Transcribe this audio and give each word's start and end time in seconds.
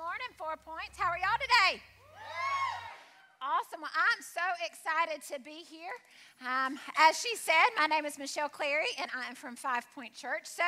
morning, 0.00 0.32
Four 0.38 0.56
Points. 0.64 0.96
How 0.96 1.12
are 1.12 1.18
y'all 1.18 1.36
today? 1.36 1.82
Awesome. 3.42 3.82
Well, 3.84 3.92
I'm 3.92 4.22
so 4.24 4.40
excited 4.64 5.20
to 5.28 5.40
be 5.40 5.60
here. 5.60 5.92
Um, 6.40 6.78
as 6.96 7.20
she 7.20 7.36
said, 7.36 7.68
my 7.76 7.84
name 7.84 8.06
is 8.06 8.18
Michelle 8.18 8.48
Clary, 8.48 8.88
and 8.98 9.10
I'm 9.14 9.34
from 9.34 9.56
Five 9.56 9.84
Point 9.94 10.14
Church. 10.14 10.44
So, 10.44 10.64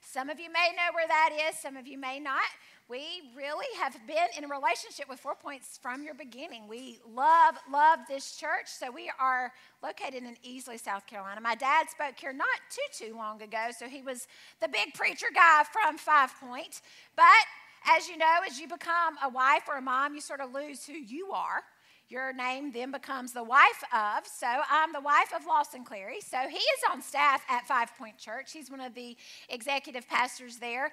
some 0.00 0.30
of 0.30 0.40
you 0.40 0.50
may 0.50 0.72
know 0.72 0.94
where 0.94 1.06
that 1.06 1.30
is, 1.48 1.58
some 1.58 1.76
of 1.76 1.86
you 1.86 1.98
may 1.98 2.20
not. 2.20 2.48
We 2.88 3.04
really 3.36 3.68
have 3.78 3.96
been 4.06 4.28
in 4.36 4.44
a 4.44 4.48
relationship 4.48 5.10
with 5.10 5.20
Four 5.20 5.34
Points 5.34 5.78
from 5.82 6.02
your 6.02 6.14
beginning. 6.14 6.66
We 6.66 7.00
love, 7.06 7.56
love 7.70 8.00
this 8.08 8.36
church. 8.36 8.66
So, 8.66 8.90
we 8.90 9.10
are 9.20 9.52
located 9.82 10.22
in 10.24 10.36
Easley, 10.40 10.80
South 10.80 11.06
Carolina. 11.06 11.42
My 11.42 11.54
dad 11.54 11.90
spoke 11.90 12.14
here 12.18 12.32
not 12.32 12.48
too, 12.70 13.08
too 13.08 13.14
long 13.14 13.42
ago, 13.42 13.68
so 13.78 13.88
he 13.88 14.00
was 14.00 14.26
the 14.62 14.68
big 14.68 14.94
preacher 14.94 15.28
guy 15.34 15.64
from 15.70 15.98
Five 15.98 16.32
Point. 16.40 16.80
But 17.14 17.44
as 17.86 18.08
you 18.08 18.16
know, 18.16 18.38
as 18.46 18.58
you 18.60 18.68
become 18.68 19.16
a 19.22 19.28
wife 19.28 19.62
or 19.68 19.76
a 19.76 19.82
mom, 19.82 20.14
you 20.14 20.20
sort 20.20 20.40
of 20.40 20.52
lose 20.52 20.84
who 20.84 20.94
you 20.94 21.32
are. 21.32 21.62
Your 22.08 22.32
name 22.32 22.72
then 22.72 22.90
becomes 22.90 23.32
the 23.32 23.44
wife 23.44 23.84
of. 23.92 24.26
So 24.26 24.48
I'm 24.68 24.92
the 24.92 25.00
wife 25.00 25.32
of 25.34 25.46
Lawson 25.46 25.84
Clary. 25.84 26.20
So 26.20 26.38
he 26.48 26.56
is 26.56 26.80
on 26.90 27.00
staff 27.02 27.42
at 27.48 27.66
Five 27.68 27.96
Point 27.96 28.18
Church. 28.18 28.52
He's 28.52 28.70
one 28.70 28.80
of 28.80 28.94
the 28.94 29.16
executive 29.48 30.08
pastors 30.08 30.56
there. 30.56 30.90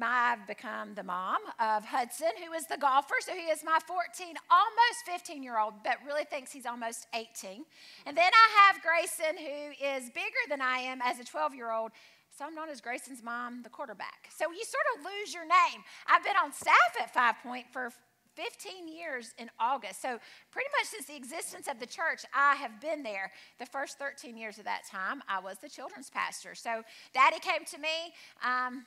I've 0.00 0.46
become 0.46 0.94
the 0.94 1.02
mom 1.02 1.38
of 1.60 1.84
Hudson, 1.84 2.30
who 2.44 2.52
is 2.54 2.66
the 2.66 2.78
golfer. 2.78 3.16
So 3.20 3.32
he 3.32 3.50
is 3.50 3.62
my 3.62 3.78
14, 3.86 4.34
almost 4.50 5.04
15 5.06 5.42
year 5.42 5.58
old, 5.58 5.74
but 5.82 5.96
really 6.06 6.24
thinks 6.24 6.52
he's 6.52 6.66
almost 6.66 7.06
18. 7.14 7.64
And 8.06 8.16
then 8.16 8.30
I 8.32 8.72
have 8.72 8.82
Grayson, 8.82 9.36
who 9.36 9.86
is 9.86 10.10
bigger 10.10 10.44
than 10.48 10.62
I 10.62 10.78
am 10.78 11.00
as 11.02 11.18
a 11.18 11.24
12 11.24 11.54
year 11.54 11.70
old, 11.70 11.92
so 12.36 12.44
I'm 12.44 12.54
known 12.54 12.68
as 12.68 12.80
Grayson's 12.80 13.22
mom, 13.22 13.62
the 13.62 13.68
quarterback. 13.68 14.28
So 14.36 14.50
you 14.50 14.64
sort 14.64 14.84
of 14.96 15.04
lose 15.04 15.32
your 15.32 15.44
name. 15.44 15.82
I've 16.06 16.24
been 16.24 16.36
on 16.42 16.52
staff 16.52 16.74
at 17.00 17.14
Five 17.14 17.36
Point 17.42 17.66
for 17.72 17.92
15 18.34 18.88
years 18.88 19.32
in 19.38 19.48
August. 19.60 20.02
So, 20.02 20.18
pretty 20.50 20.68
much 20.78 20.88
since 20.88 21.06
the 21.06 21.16
existence 21.16 21.68
of 21.68 21.78
the 21.78 21.86
church, 21.86 22.24
I 22.34 22.56
have 22.56 22.80
been 22.80 23.02
there. 23.02 23.30
The 23.58 23.66
first 23.66 23.98
13 23.98 24.36
years 24.36 24.58
of 24.58 24.64
that 24.64 24.82
time, 24.90 25.22
I 25.28 25.38
was 25.38 25.58
the 25.58 25.68
children's 25.68 26.10
pastor. 26.10 26.54
So, 26.54 26.82
Daddy 27.12 27.38
came 27.38 27.64
to 27.64 27.78
me. 27.78 28.12
Um, 28.42 28.84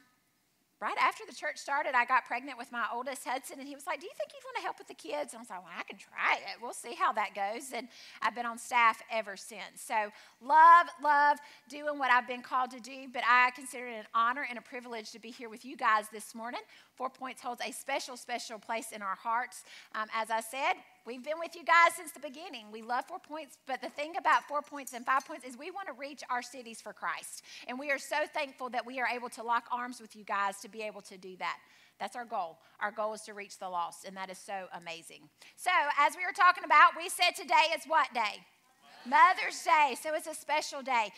right 0.81 0.97
after 1.02 1.23
the 1.28 1.33
church 1.33 1.58
started, 1.58 1.95
I 1.95 2.06
got 2.06 2.25
pregnant 2.25 2.58
with 2.58 2.72
my 2.72 2.86
oldest 2.94 3.25
Hudson, 3.25 3.59
and 3.59 3.67
he 3.67 3.75
was 3.75 3.88
like, 3.88 4.00
Do 4.00 4.06
you 4.06 4.11
think 4.17 4.31
you'd 4.33 4.45
want 4.45 4.58
to 4.58 4.61
help 4.61 4.78
with 4.78 4.88
the 4.88 4.94
kids? 4.94 5.34
And 5.34 5.39
I 5.39 5.42
was 5.42 5.50
like, 5.50 5.64
Well, 5.64 5.73
I 5.78 5.84
can 5.84 5.97
try 5.97 6.36
it. 6.36 6.61
We'll 6.61 6.73
see 6.73 6.94
how 6.94 7.14
that 7.14 7.34
goes. 7.34 7.72
And 7.73 7.88
I've 8.22 8.36
been 8.36 8.45
on 8.45 8.58
staff 8.58 9.02
ever 9.11 9.36
since. 9.36 9.61
So, 9.75 10.11
love, 10.42 10.88
love 11.03 11.38
doing 11.69 11.97
what 11.97 12.11
I've 12.11 12.28
been 12.28 12.42
called 12.42 12.72
to 12.72 12.80
do, 12.80 13.08
but 13.11 13.23
I 13.28 13.52
consider 13.56 13.88
it 13.88 13.95
an 14.00 14.08
honor 14.14 14.45
and 14.50 14.58
a 14.58 14.61
privilege 14.61 15.11
to 15.11 15.19
be 15.19 15.31
here 15.31 15.50
with 15.50 15.66
you 15.66 15.75
guys 15.75 16.06
this 16.11 16.36
morning. 16.36 16.61
Four 16.95 17.09
Points 17.09 17.41
holds 17.41 17.62
a 17.62 17.72
special, 17.72 18.17
special 18.17 18.59
place 18.59 18.91
in 18.91 19.02
our 19.02 19.16
hearts. 19.16 19.64
Um, 19.95 20.08
as 20.14 20.30
I 20.30 20.41
said, 20.41 20.73
we've 21.08 21.23
been 21.23 21.39
with 21.39 21.55
you 21.55 21.63
guys 21.63 21.95
since 21.95 22.11
the 22.11 22.19
beginning. 22.19 22.66
We 22.72 22.81
love 22.81 23.05
Four 23.05 23.19
Points, 23.19 23.58
but 23.66 23.81
the 23.81 23.89
thing 23.89 24.17
about 24.19 24.44
Four 24.44 24.61
Points 24.61 24.91
and 24.91 25.05
Five 25.05 25.25
Points 25.25 25.47
is 25.47 25.58
we 25.58 25.72
want 25.72 25.88
to 25.88 25.94
reach 25.94 26.22
our 26.30 26.41
cities 26.41 26.81
for 26.81 26.91
Christ. 26.91 27.44
And 27.67 27.80
we 27.80 27.89
are 27.89 27.97
so 27.97 28.17
thankful 28.33 28.69
that 28.72 28.86
we 28.86 29.00
are 29.00 29.08
able 29.08 29.30
to 29.30 29.44
lock 29.44 29.63
arms 29.72 30.02
with 30.02 30.16
you 30.16 30.25
guys 30.25 30.58
to 30.59 30.67
be 30.67 30.81
able 30.81 31.02
to 31.03 31.17
do 31.17 31.38
that. 31.38 31.58
That's 31.97 32.16
our 32.16 32.25
goal. 32.25 32.59
Our 32.81 32.91
goal 32.91 33.13
is 33.13 33.22
to 33.22 33.33
reach 33.33 33.58
the 33.58 33.69
lost, 33.69 34.05
and 34.05 34.16
that 34.17 34.30
is 34.30 34.38
so 34.38 34.66
amazing. 34.73 35.22
So, 35.55 35.72
as 35.97 36.16
we 36.16 36.25
were 36.25 36.35
talking 36.35 36.66
about, 36.66 36.91
we 36.95 37.09
said 37.09 37.31
today 37.35 37.73
is 37.75 37.85
what 37.88 38.13
day? 38.13 38.44
Mother's 39.05 39.63
Day. 39.63 39.95
So, 40.00 40.13
it's 40.13 40.28
a 40.28 40.35
special 40.35 40.83
day 40.83 41.11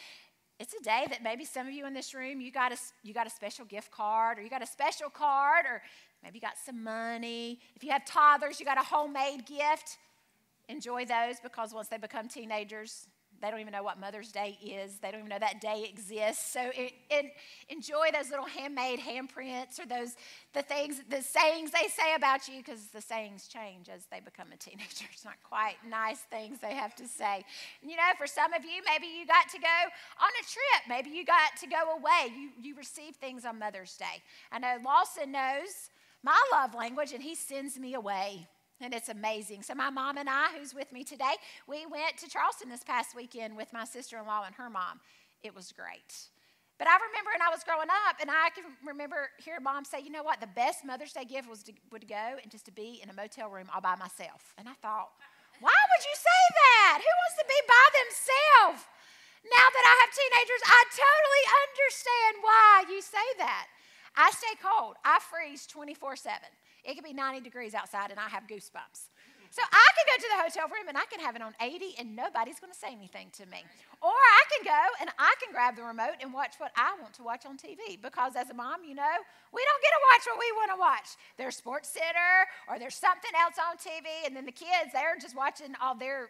it's 0.59 0.73
a 0.73 0.83
day 0.83 1.05
that 1.09 1.23
maybe 1.23 1.45
some 1.45 1.67
of 1.67 1.73
you 1.73 1.85
in 1.85 1.93
this 1.93 2.13
room 2.13 2.41
you 2.41 2.51
got 2.51 2.71
a 2.71 2.77
you 3.03 3.13
got 3.13 3.25
a 3.25 3.29
special 3.29 3.65
gift 3.65 3.91
card 3.91 4.37
or 4.37 4.41
you 4.41 4.49
got 4.49 4.61
a 4.61 4.67
special 4.67 5.09
card 5.09 5.65
or 5.65 5.81
maybe 6.23 6.37
you 6.37 6.41
got 6.41 6.57
some 6.63 6.83
money. 6.83 7.59
If 7.75 7.83
you 7.83 7.91
have 7.91 8.05
toddlers 8.05 8.59
you 8.59 8.65
got 8.65 8.77
a 8.77 8.83
homemade 8.83 9.45
gift. 9.45 9.97
Enjoy 10.67 11.03
those 11.03 11.39
because 11.41 11.73
once 11.73 11.87
they 11.87 11.97
become 11.97 12.27
teenagers 12.27 13.07
they 13.41 13.49
don't 13.49 13.59
even 13.59 13.71
know 13.71 13.83
what 13.83 13.99
Mother's 13.99 14.31
Day 14.31 14.57
is. 14.61 14.97
They 14.97 15.11
don't 15.11 15.21
even 15.21 15.29
know 15.29 15.39
that 15.39 15.61
day 15.61 15.85
exists. 15.89 16.51
So 16.51 16.61
it, 16.75 16.93
it, 17.09 17.25
enjoy 17.69 18.09
those 18.13 18.29
little 18.29 18.45
handmade 18.45 18.99
handprints 18.99 19.79
or 19.79 19.85
those 19.85 20.15
the 20.53 20.61
things, 20.61 21.01
the 21.09 21.21
sayings 21.21 21.71
they 21.71 21.87
say 21.87 22.15
about 22.15 22.47
you, 22.47 22.57
because 22.57 22.87
the 22.87 23.01
sayings 23.01 23.47
change 23.47 23.87
as 23.89 24.05
they 24.11 24.19
become 24.19 24.47
a 24.53 24.57
teenager. 24.57 25.05
It's 25.13 25.25
not 25.25 25.35
quite 25.43 25.75
nice 25.87 26.19
things 26.31 26.59
they 26.59 26.73
have 26.73 26.95
to 26.95 27.07
say. 27.07 27.43
You 27.81 27.95
know, 27.95 28.11
for 28.17 28.27
some 28.27 28.53
of 28.53 28.63
you, 28.63 28.81
maybe 28.85 29.07
you 29.07 29.25
got 29.25 29.49
to 29.49 29.59
go 29.59 29.67
on 29.67 30.29
a 30.29 30.43
trip. 30.43 30.81
Maybe 30.87 31.09
you 31.15 31.25
got 31.25 31.55
to 31.59 31.67
go 31.67 31.97
away. 31.97 32.33
You 32.35 32.49
you 32.61 32.75
receive 32.75 33.15
things 33.15 33.45
on 33.45 33.59
Mother's 33.59 33.95
Day. 33.97 34.23
I 34.51 34.59
know 34.59 34.77
Lawson 34.83 35.31
knows 35.31 35.89
my 36.23 36.39
love 36.51 36.73
language, 36.73 37.13
and 37.13 37.23
he 37.23 37.35
sends 37.35 37.79
me 37.79 37.93
away 37.93 38.47
and 38.81 38.93
it's 38.93 39.09
amazing. 39.09 39.63
So, 39.63 39.75
my 39.75 39.89
mom 39.89 40.17
and 40.17 40.29
I, 40.29 40.47
who's 40.57 40.73
with 40.73 40.91
me 40.91 41.03
today, 41.03 41.35
we 41.67 41.85
went 41.85 42.17
to 42.17 42.29
Charleston 42.29 42.69
this 42.69 42.83
past 42.83 43.15
weekend 43.15 43.55
with 43.55 43.73
my 43.73 43.85
sister 43.85 44.17
in 44.17 44.25
law 44.25 44.43
and 44.45 44.55
her 44.55 44.69
mom. 44.69 44.99
It 45.43 45.55
was 45.55 45.71
great. 45.71 46.29
But 46.79 46.87
I 46.87 46.95
remember 46.95 47.35
when 47.35 47.43
I 47.43 47.51
was 47.51 47.59
growing 47.67 47.91
up, 48.07 48.23
and 48.23 48.31
I 48.31 48.55
can 48.55 48.63
remember 48.87 49.27
hearing 49.43 49.67
mom 49.67 49.83
say, 49.83 49.99
you 49.99 50.09
know 50.09 50.23
what, 50.23 50.39
the 50.39 50.47
best 50.55 50.87
Mother's 50.87 51.11
Day 51.11 51.27
gift 51.27 51.49
was 51.51 51.61
to, 51.67 51.73
would 51.91 52.07
go 52.07 52.39
and 52.39 52.47
just 52.47 52.63
to 52.71 52.71
be 52.71 53.03
in 53.03 53.11
a 53.11 53.13
motel 53.13 53.51
room 53.51 53.67
all 53.75 53.83
by 53.83 53.99
myself. 53.99 54.55
And 54.55 54.63
I 54.63 54.79
thought, 54.79 55.11
why 55.59 55.75
would 55.75 56.03
you 56.07 56.15
say 56.15 56.41
that? 56.55 57.03
Who 57.03 57.11
wants 57.19 57.35
to 57.35 57.47
be 57.51 57.59
by 57.67 57.85
themselves? 57.99 58.87
Now 59.43 59.67
that 59.67 59.85
I 59.91 59.95
have 60.07 60.11
teenagers, 60.15 60.63
I 60.63 60.81
totally 60.95 61.45
understand 61.67 62.33
why 62.47 62.71
you 62.87 62.99
say 63.03 63.27
that. 63.43 63.67
I 64.15 64.31
stay 64.31 64.55
cold, 64.63 64.95
I 65.03 65.19
freeze 65.19 65.67
24 65.67 66.15
7. 66.15 66.39
It 66.89 66.95
could 66.95 67.05
be 67.05 67.13
90 67.13 67.41
degrees 67.41 67.75
outside 67.75 68.09
and 68.09 68.19
I 68.19 68.27
have 68.29 68.49
goosebumps. 68.49 69.13
So 69.51 69.61
I 69.65 69.87
can 69.97 70.05
go 70.09 70.15
to 70.21 70.29
the 70.29 70.39
hotel 70.41 70.67
room 70.69 70.89
and 70.89 70.97
I 70.97 71.05
can 71.09 71.19
have 71.21 71.35
it 71.35 71.41
on 71.41 71.53
80 71.61 71.97
and 71.97 72.15
nobody's 72.15 72.59
going 72.59 72.73
to 72.73 72.77
say 72.77 72.93
anything 72.93 73.29
to 73.37 73.45
me. 73.45 73.61
Or 74.01 74.13
I 74.13 74.43
can 74.49 74.65
go 74.65 74.83
and 75.01 75.09
I 75.17 75.33
can 75.41 75.53
grab 75.53 75.75
the 75.75 75.83
remote 75.83 76.17
and 76.21 76.33
watch 76.33 76.57
what 76.57 76.71
I 76.77 76.97
want 77.01 77.13
to 77.15 77.23
watch 77.23 77.45
on 77.45 77.57
TV 77.57 78.01
because 78.01 78.33
as 78.35 78.49
a 78.49 78.53
mom, 78.53 78.85
you 78.85 78.93
know, 78.93 79.15
we 79.53 79.61
don't 79.65 79.81
get 79.81 79.89
to 79.93 80.01
watch 80.13 80.23
what 80.29 80.37
we 80.37 80.49
want 80.57 80.71
to 80.73 80.79
watch. 80.79 81.09
There's 81.37 81.57
Sports 81.57 81.89
Center 81.89 82.33
or 82.69 82.77
there's 82.77 82.97
something 82.97 83.33
else 83.37 83.57
on 83.57 83.77
TV 83.77 84.25
and 84.25 84.35
then 84.35 84.45
the 84.45 84.53
kids, 84.53 84.93
they're 84.93 85.17
just 85.21 85.35
watching 85.35 85.73
all 85.81 85.93
their 85.93 86.29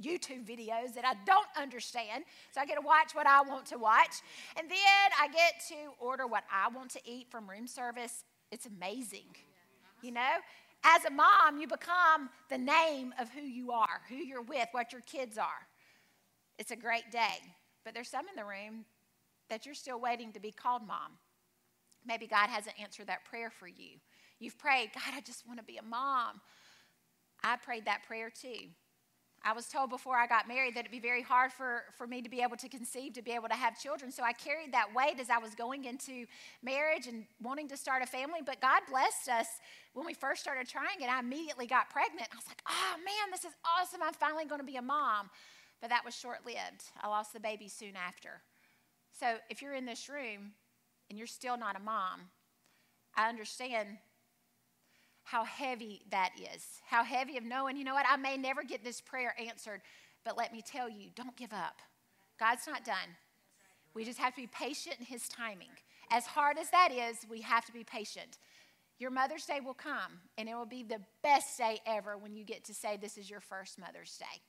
YouTube 0.00 0.44
videos 0.48 0.94
that 0.94 1.04
I 1.04 1.14
don't 1.26 1.48
understand. 1.56 2.24
So 2.52 2.60
I 2.60 2.66
get 2.66 2.76
to 2.76 2.86
watch 2.86 3.12
what 3.12 3.26
I 3.26 3.42
want 3.42 3.66
to 3.66 3.78
watch. 3.78 4.20
And 4.56 4.70
then 4.70 5.06
I 5.20 5.28
get 5.28 5.64
to 5.68 5.92
order 5.98 6.26
what 6.26 6.44
I 6.52 6.68
want 6.68 6.90
to 6.92 7.00
eat 7.04 7.28
from 7.30 7.48
room 7.48 7.66
service. 7.66 8.24
It's 8.50 8.66
amazing. 8.66 9.36
You 10.04 10.12
know, 10.12 10.34
as 10.84 11.06
a 11.06 11.10
mom, 11.10 11.58
you 11.58 11.66
become 11.66 12.28
the 12.50 12.58
name 12.58 13.14
of 13.18 13.30
who 13.30 13.40
you 13.40 13.72
are, 13.72 14.02
who 14.10 14.16
you're 14.16 14.42
with, 14.42 14.68
what 14.72 14.92
your 14.92 15.00
kids 15.00 15.38
are. 15.38 15.66
It's 16.58 16.72
a 16.72 16.76
great 16.76 17.10
day. 17.10 17.40
But 17.86 17.94
there's 17.94 18.10
some 18.10 18.26
in 18.28 18.36
the 18.36 18.44
room 18.44 18.84
that 19.48 19.64
you're 19.64 19.74
still 19.74 19.98
waiting 19.98 20.30
to 20.32 20.40
be 20.40 20.50
called 20.50 20.86
mom. 20.86 21.12
Maybe 22.06 22.26
God 22.26 22.50
hasn't 22.50 22.78
answered 22.78 23.06
that 23.06 23.24
prayer 23.24 23.48
for 23.48 23.66
you. 23.66 23.98
You've 24.40 24.58
prayed, 24.58 24.90
God, 24.92 25.14
I 25.16 25.22
just 25.22 25.46
want 25.46 25.58
to 25.58 25.64
be 25.64 25.78
a 25.78 25.82
mom. 25.82 26.42
I 27.42 27.56
prayed 27.56 27.86
that 27.86 28.02
prayer 28.06 28.28
too. 28.28 28.68
I 29.46 29.52
was 29.52 29.66
told 29.66 29.90
before 29.90 30.16
I 30.16 30.26
got 30.26 30.48
married 30.48 30.74
that 30.74 30.80
it'd 30.80 30.90
be 30.90 30.98
very 30.98 31.20
hard 31.20 31.52
for, 31.52 31.82
for 31.98 32.06
me 32.06 32.22
to 32.22 32.30
be 32.30 32.40
able 32.40 32.56
to 32.56 32.68
conceive, 32.68 33.12
to 33.12 33.22
be 33.22 33.32
able 33.32 33.48
to 33.48 33.54
have 33.54 33.78
children. 33.78 34.10
So 34.10 34.22
I 34.22 34.32
carried 34.32 34.72
that 34.72 34.94
weight 34.94 35.20
as 35.20 35.28
I 35.28 35.36
was 35.36 35.54
going 35.54 35.84
into 35.84 36.24
marriage 36.62 37.06
and 37.06 37.26
wanting 37.42 37.68
to 37.68 37.76
start 37.76 38.02
a 38.02 38.06
family. 38.06 38.40
But 38.44 38.62
God 38.62 38.80
blessed 38.90 39.28
us 39.28 39.46
when 39.92 40.06
we 40.06 40.14
first 40.14 40.40
started 40.40 40.66
trying 40.66 41.02
it. 41.02 41.10
I 41.10 41.20
immediately 41.20 41.66
got 41.66 41.90
pregnant. 41.90 42.28
I 42.32 42.36
was 42.36 42.46
like, 42.48 42.62
oh 42.66 42.96
man, 42.96 43.30
this 43.30 43.44
is 43.44 43.52
awesome. 43.78 44.00
I'm 44.02 44.14
finally 44.14 44.46
going 44.46 44.60
to 44.60 44.66
be 44.66 44.76
a 44.76 44.82
mom. 44.82 45.28
But 45.82 45.90
that 45.90 46.06
was 46.06 46.16
short 46.16 46.46
lived. 46.46 46.84
I 47.02 47.08
lost 47.08 47.34
the 47.34 47.40
baby 47.40 47.68
soon 47.68 47.96
after. 47.96 48.40
So 49.12 49.36
if 49.50 49.60
you're 49.60 49.74
in 49.74 49.84
this 49.84 50.08
room 50.08 50.52
and 51.10 51.18
you're 51.18 51.26
still 51.26 51.58
not 51.58 51.76
a 51.76 51.80
mom, 51.80 52.22
I 53.14 53.28
understand 53.28 53.88
how 55.24 55.44
heavy 55.44 56.02
that 56.10 56.30
is. 56.54 56.80
How 56.86 57.02
heavy 57.02 57.36
of 57.36 57.44
knowing, 57.44 57.76
you 57.76 57.84
know 57.84 57.94
what, 57.94 58.06
I 58.08 58.16
may 58.16 58.36
never 58.36 58.62
get 58.62 58.84
this 58.84 59.00
prayer 59.00 59.34
answered, 59.38 59.80
but 60.24 60.36
let 60.36 60.52
me 60.52 60.62
tell 60.62 60.88
you, 60.88 61.08
don't 61.14 61.36
give 61.36 61.52
up. 61.52 61.80
God's 62.38 62.66
not 62.66 62.84
done. 62.84 63.16
We 63.94 64.04
just 64.04 64.18
have 64.18 64.34
to 64.34 64.40
be 64.42 64.46
patient 64.48 64.96
in 64.98 65.06
His 65.06 65.28
timing. 65.28 65.70
As 66.10 66.26
hard 66.26 66.58
as 66.58 66.70
that 66.70 66.90
is, 66.92 67.18
we 67.28 67.40
have 67.40 67.64
to 67.66 67.72
be 67.72 67.84
patient. 67.84 68.38
Your 68.98 69.10
Mother's 69.10 69.46
Day 69.46 69.60
will 69.64 69.74
come, 69.74 70.20
and 70.38 70.48
it 70.48 70.54
will 70.54 70.66
be 70.66 70.82
the 70.82 71.00
best 71.22 71.58
day 71.58 71.80
ever 71.86 72.16
when 72.16 72.34
you 72.34 72.44
get 72.44 72.64
to 72.64 72.74
say 72.74 72.96
this 72.96 73.18
is 73.18 73.30
your 73.30 73.40
first 73.40 73.78
Mother's 73.78 74.16
Day. 74.18 74.40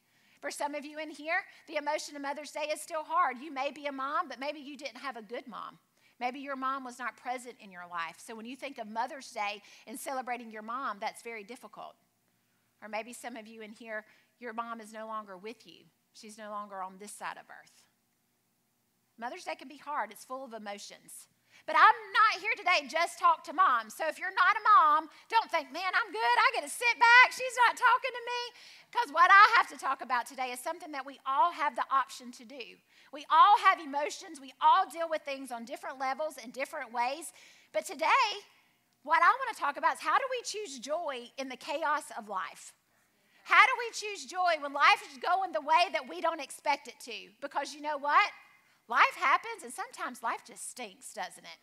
For 0.42 0.52
some 0.52 0.76
of 0.76 0.86
you 0.86 1.00
in 1.00 1.10
here, 1.10 1.40
the 1.68 1.78
emotion 1.78 2.16
of 2.16 2.22
Mother's 2.22 2.52
Day 2.52 2.70
is 2.72 2.82
still 2.82 3.04
hard. 3.04 3.38
You 3.42 3.52
may 3.52 3.72
be 3.72 3.86
a 3.86 3.92
mom, 3.92 4.28
but 4.28 4.40
maybe 4.40 4.60
you 4.60 4.78
didn't 4.78 4.98
have 4.98 5.18
a 5.18 5.22
good 5.22 5.48
mom. 5.48 5.80
Maybe 6.20 6.40
your 6.40 6.56
mom 6.56 6.84
was 6.84 6.98
not 6.98 7.18
present 7.18 7.56
in 7.60 7.72
your 7.72 7.88
life. 7.90 8.16
So 8.18 8.36
when 8.36 8.46
you 8.46 8.56
think 8.56 8.78
of 8.78 8.88
Mother's 8.88 9.32
Day 9.32 9.62
and 9.86 10.00
celebrating 10.00 10.50
your 10.50 10.62
mom, 10.62 10.98
that's 11.00 11.22
very 11.22 11.44
difficult. 11.44 11.96
Or 12.82 12.88
maybe 12.88 13.14
some 13.14 13.36
of 13.36 13.48
you 13.48 13.62
in 13.62 13.72
here, 13.72 14.06
your 14.40 14.54
mom 14.54 14.80
is 14.80 14.94
no 14.94 15.08
longer 15.08 15.38
with 15.38 15.66
you, 15.66 15.86
she's 16.14 16.38
no 16.38 16.50
longer 16.50 16.82
on 16.82 16.94
this 17.00 17.12
side 17.12 17.38
of 17.38 17.46
earth. 17.50 17.84
Mother's 19.18 19.44
Day 19.44 19.56
can 19.56 19.68
be 19.68 19.78
hard, 19.78 20.12
it's 20.12 20.26
full 20.26 20.44
of 20.44 20.54
emotions. 20.54 21.28
But 21.66 21.80
I'm 21.80 21.98
not 22.14 22.44
here 22.44 22.54
today 22.54 22.86
just 22.86 23.18
talk 23.18 23.44
to 23.46 23.54
moms. 23.54 23.96
So 23.96 24.06
if 24.08 24.20
you're 24.20 24.36
not 24.36 24.54
a 24.54 24.64
mom, 24.68 25.10
don't 25.32 25.50
think, 25.50 25.74
man, 25.74 25.88
I'm 25.88 26.12
good. 26.12 26.36
I 26.38 26.52
get 26.54 26.64
to 26.64 26.70
sit 26.70 26.96
back. 27.00 27.32
She's 27.32 27.58
not 27.66 27.80
talking 27.80 28.14
to 28.14 28.24
me. 28.28 28.42
Because 28.92 29.10
what 29.16 29.32
I 29.32 29.46
have 29.58 29.68
to 29.74 29.78
talk 29.78 30.04
about 30.04 30.28
today 30.28 30.52
is 30.52 30.60
something 30.60 30.92
that 30.92 31.06
we 31.06 31.20
all 31.26 31.52
have 31.52 31.76
the 31.76 31.88
option 31.90 32.32
to 32.38 32.46
do. 32.46 32.78
We 33.16 33.26
all 33.32 33.56
have 33.64 33.80
emotions. 33.80 34.42
We 34.42 34.52
all 34.62 34.84
deal 34.92 35.08
with 35.10 35.22
things 35.22 35.50
on 35.50 35.64
different 35.64 36.02
levels 36.02 36.36
in 36.44 36.52
different 36.52 36.92
ways. 36.92 37.32
But 37.72 37.86
today, 37.86 38.28
what 39.04 39.24
I 39.24 39.32
want 39.32 39.56
to 39.56 39.62
talk 39.62 39.78
about 39.78 39.94
is 39.94 40.02
how 40.02 40.18
do 40.18 40.26
we 40.30 40.42
choose 40.44 40.80
joy 40.80 41.32
in 41.38 41.48
the 41.48 41.56
chaos 41.56 42.04
of 42.20 42.28
life? 42.28 42.74
How 43.46 43.64
do 43.64 43.72
we 43.80 43.90
choose 43.94 44.26
joy 44.26 44.60
when 44.60 44.74
life 44.74 45.02
is 45.10 45.18
going 45.18 45.54
the 45.54 45.62
way 45.62 45.88
that 45.94 46.10
we 46.10 46.20
don't 46.20 46.42
expect 46.42 46.90
it 46.90 47.00
to? 47.06 47.32
Because 47.40 47.74
you 47.74 47.80
know 47.80 47.98
what? 47.98 48.32
Life 48.90 49.16
happens, 49.18 49.64
and 49.64 49.72
sometimes 49.72 50.22
life 50.22 50.44
just 50.46 50.70
stinks, 50.70 51.14
doesn't 51.14 51.46
it? 51.46 51.60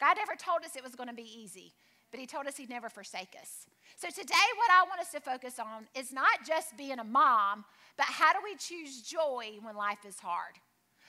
God 0.00 0.16
never 0.16 0.36
told 0.36 0.64
us 0.64 0.74
it 0.74 0.82
was 0.82 0.94
going 0.94 1.10
to 1.10 1.14
be 1.14 1.28
easy, 1.28 1.74
but 2.10 2.20
He 2.20 2.26
told 2.26 2.46
us 2.46 2.56
He'd 2.56 2.70
never 2.70 2.88
forsake 2.88 3.36
us. 3.40 3.66
So 3.96 4.08
today, 4.08 4.48
what 4.56 4.70
I 4.70 4.84
want 4.88 5.00
us 5.00 5.10
to 5.12 5.20
focus 5.20 5.58
on 5.58 5.86
is 5.94 6.12
not 6.12 6.46
just 6.46 6.76
being 6.76 6.98
a 6.98 7.04
mom, 7.04 7.64
but 7.96 8.06
how 8.06 8.32
do 8.32 8.38
we 8.42 8.56
choose 8.56 9.02
joy 9.02 9.58
when 9.62 9.76
life 9.76 10.04
is 10.06 10.18
hard? 10.18 10.54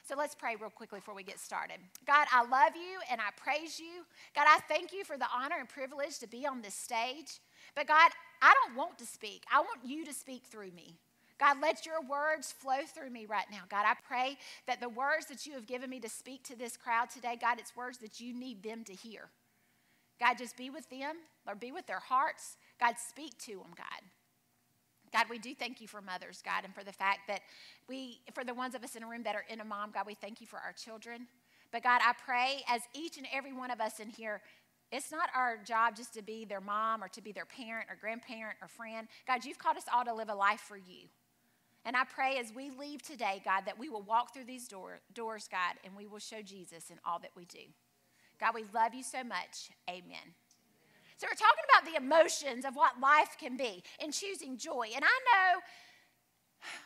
So 0.08 0.16
let's 0.18 0.36
pray 0.36 0.56
real 0.60 0.70
quickly 0.70 1.00
before 1.00 1.16
we 1.16 1.24
get 1.24 1.40
started. 1.40 1.78
God, 2.06 2.28
I 2.32 2.42
love 2.42 2.76
you 2.76 3.00
and 3.10 3.22
I 3.22 3.30
praise 3.38 3.80
you. 3.80 4.04
God, 4.36 4.46
I 4.48 4.60
thank 4.68 4.92
you 4.92 5.06
for 5.06 5.18
the 5.18 5.28
honor 5.34 5.56
and 5.60 5.70
privilege 5.70 6.20
to 6.20 6.28
be 6.28 6.46
on 6.46 6.62
this 6.62 6.74
stage. 6.74 7.40
But 7.76 7.88
God, 7.88 8.12
I 8.42 8.54
don't 8.54 8.76
want 8.76 8.98
to 8.98 9.06
speak, 9.06 9.44
I 9.52 9.60
want 9.60 9.80
you 9.86 10.04
to 10.06 10.14
speak 10.14 10.44
through 10.46 10.72
me. 10.72 10.98
God, 11.40 11.58
let 11.60 11.88
your 11.88 12.02
words 12.02 12.52
flow 12.52 12.82
through 12.86 13.10
me 13.10 13.26
right 13.26 13.46
now. 13.50 13.62
God, 13.68 13.86
I 13.88 13.96
pray 14.08 14.38
that 14.68 14.80
the 14.80 14.90
words 14.90 15.26
that 15.28 15.48
you 15.48 15.54
have 15.54 15.66
given 15.66 15.90
me 15.90 16.00
to 16.00 16.10
speak 16.10 16.44
to 16.44 16.56
this 16.56 16.78
crowd 16.78 17.10
today, 17.10 17.36
God, 17.40 17.58
it's 17.58 17.76
words 17.76 17.98
that 18.00 18.20
you 18.20 18.32
need 18.32 18.62
them 18.62 18.84
to 18.84 18.94
hear. 18.94 19.30
God, 20.22 20.38
just 20.38 20.56
be 20.56 20.70
with 20.70 20.88
them, 20.90 21.16
or 21.48 21.56
be 21.56 21.72
with 21.72 21.88
their 21.88 22.00
hearts. 22.00 22.58
God, 22.80 22.94
speak 23.10 23.40
to 23.40 23.54
them, 23.54 23.74
God. 23.76 24.02
God, 25.12 25.26
we 25.30 25.40
do 25.40 25.56
thank 25.56 25.82
you 25.82 25.88
for 25.88 26.00
mothers, 26.00 26.44
God, 26.46 26.64
and 26.64 26.74
for 26.76 26.84
the 26.84 26.94
fact 26.94 27.22
that 27.28 27.42
we, 27.90 28.22
for 28.34 28.44
the 28.44 28.54
ones 28.54 28.76
of 28.76 28.84
us 28.84 28.96
in 28.96 29.02
a 29.02 29.08
room 29.08 29.24
that 29.24 29.36
are 29.36 29.46
in 29.50 29.60
a 29.60 29.66
mom, 29.66 29.90
God, 29.92 30.06
we 30.06 30.14
thank 30.14 30.40
you 30.40 30.46
for 30.46 30.58
our 30.58 30.74
children. 30.74 31.26
But 31.72 31.82
God, 31.82 32.02
I 32.06 32.14
pray 32.24 32.62
as 32.70 32.82
each 32.94 33.18
and 33.18 33.26
every 33.34 33.52
one 33.52 33.72
of 33.72 33.82
us 33.82 34.00
in 34.00 34.10
here, 34.10 34.42
it's 34.92 35.12
not 35.12 35.30
our 35.36 35.58
job 35.58 35.96
just 35.96 36.14
to 36.14 36.22
be 36.22 36.46
their 36.46 36.62
mom 36.62 37.04
or 37.04 37.08
to 37.10 37.22
be 37.22 37.32
their 37.32 37.46
parent 37.46 37.88
or 37.90 37.98
grandparent 38.00 38.58
or 38.62 38.68
friend. 38.68 39.08
God, 39.26 39.44
you've 39.44 39.58
called 39.58 39.78
us 39.78 39.86
all 39.92 40.06
to 40.06 40.14
live 40.14 40.30
a 40.30 40.36
life 40.36 40.60
for 40.62 40.78
you. 40.78 41.08
And 41.84 41.96
I 41.96 42.04
pray 42.04 42.38
as 42.38 42.54
we 42.56 42.70
leave 42.70 43.02
today, 43.02 43.42
God, 43.44 43.64
that 43.66 43.80
we 43.80 43.90
will 43.90 44.04
walk 44.04 44.34
through 44.34 44.46
these 44.46 44.68
door, 44.68 45.00
doors, 45.14 45.50
God, 45.52 45.78
and 45.84 45.96
we 45.96 46.06
will 46.06 46.20
show 46.20 46.44
Jesus 46.44 46.92
in 46.92 47.00
all 47.04 47.18
that 47.20 47.32
we 47.36 47.46
do. 47.46 47.60
God, 48.42 48.56
we 48.56 48.66
love 48.74 48.94
you 48.94 49.04
so 49.04 49.24
much. 49.24 49.70
Amen. 49.90 50.36
So, 51.18 51.28
we're 51.30 51.36
talking 51.36 51.64
about 51.70 51.86
the 51.86 52.04
emotions 52.04 52.66
of 52.66 52.76
what 52.76 53.00
life 53.00 53.38
can 53.40 53.56
be 53.56 53.84
and 54.02 54.12
choosing 54.12 54.58
joy. 54.58 54.88
And 54.96 55.06
I 55.06 55.08
know, 55.08 55.62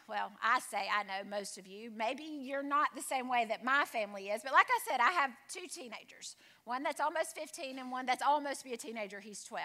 well, 0.09 0.31
I 0.43 0.59
say 0.59 0.87
I 0.93 1.03
know 1.03 1.27
most 1.29 1.57
of 1.57 1.65
you. 1.65 1.89
Maybe 1.95 2.23
you're 2.23 2.61
not 2.61 2.89
the 2.95 3.01
same 3.01 3.29
way 3.29 3.45
that 3.47 3.63
my 3.63 3.85
family 3.85 4.27
is, 4.27 4.41
but 4.43 4.51
like 4.51 4.67
I 4.69 4.79
said, 4.91 4.99
I 4.99 5.11
have 5.11 5.31
two 5.49 5.67
teenagers 5.73 6.35
one 6.65 6.83
that's 6.83 6.99
almost 6.99 7.35
15 7.35 7.79
and 7.79 7.91
one 7.91 8.05
that's 8.05 8.23
almost 8.23 8.65
be 8.65 8.73
a 8.73 8.77
teenager. 8.77 9.21
He's 9.21 9.43
12. 9.43 9.63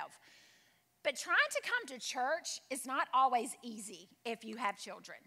But 1.03 1.17
trying 1.17 1.37
to 1.51 1.63
come 1.63 1.99
to 1.99 2.05
church 2.05 2.61
is 2.69 2.87
not 2.87 3.09
always 3.15 3.57
easy 3.65 4.09
if 4.25 4.45
you 4.45 4.57
have 4.57 4.79
children. 4.79 5.19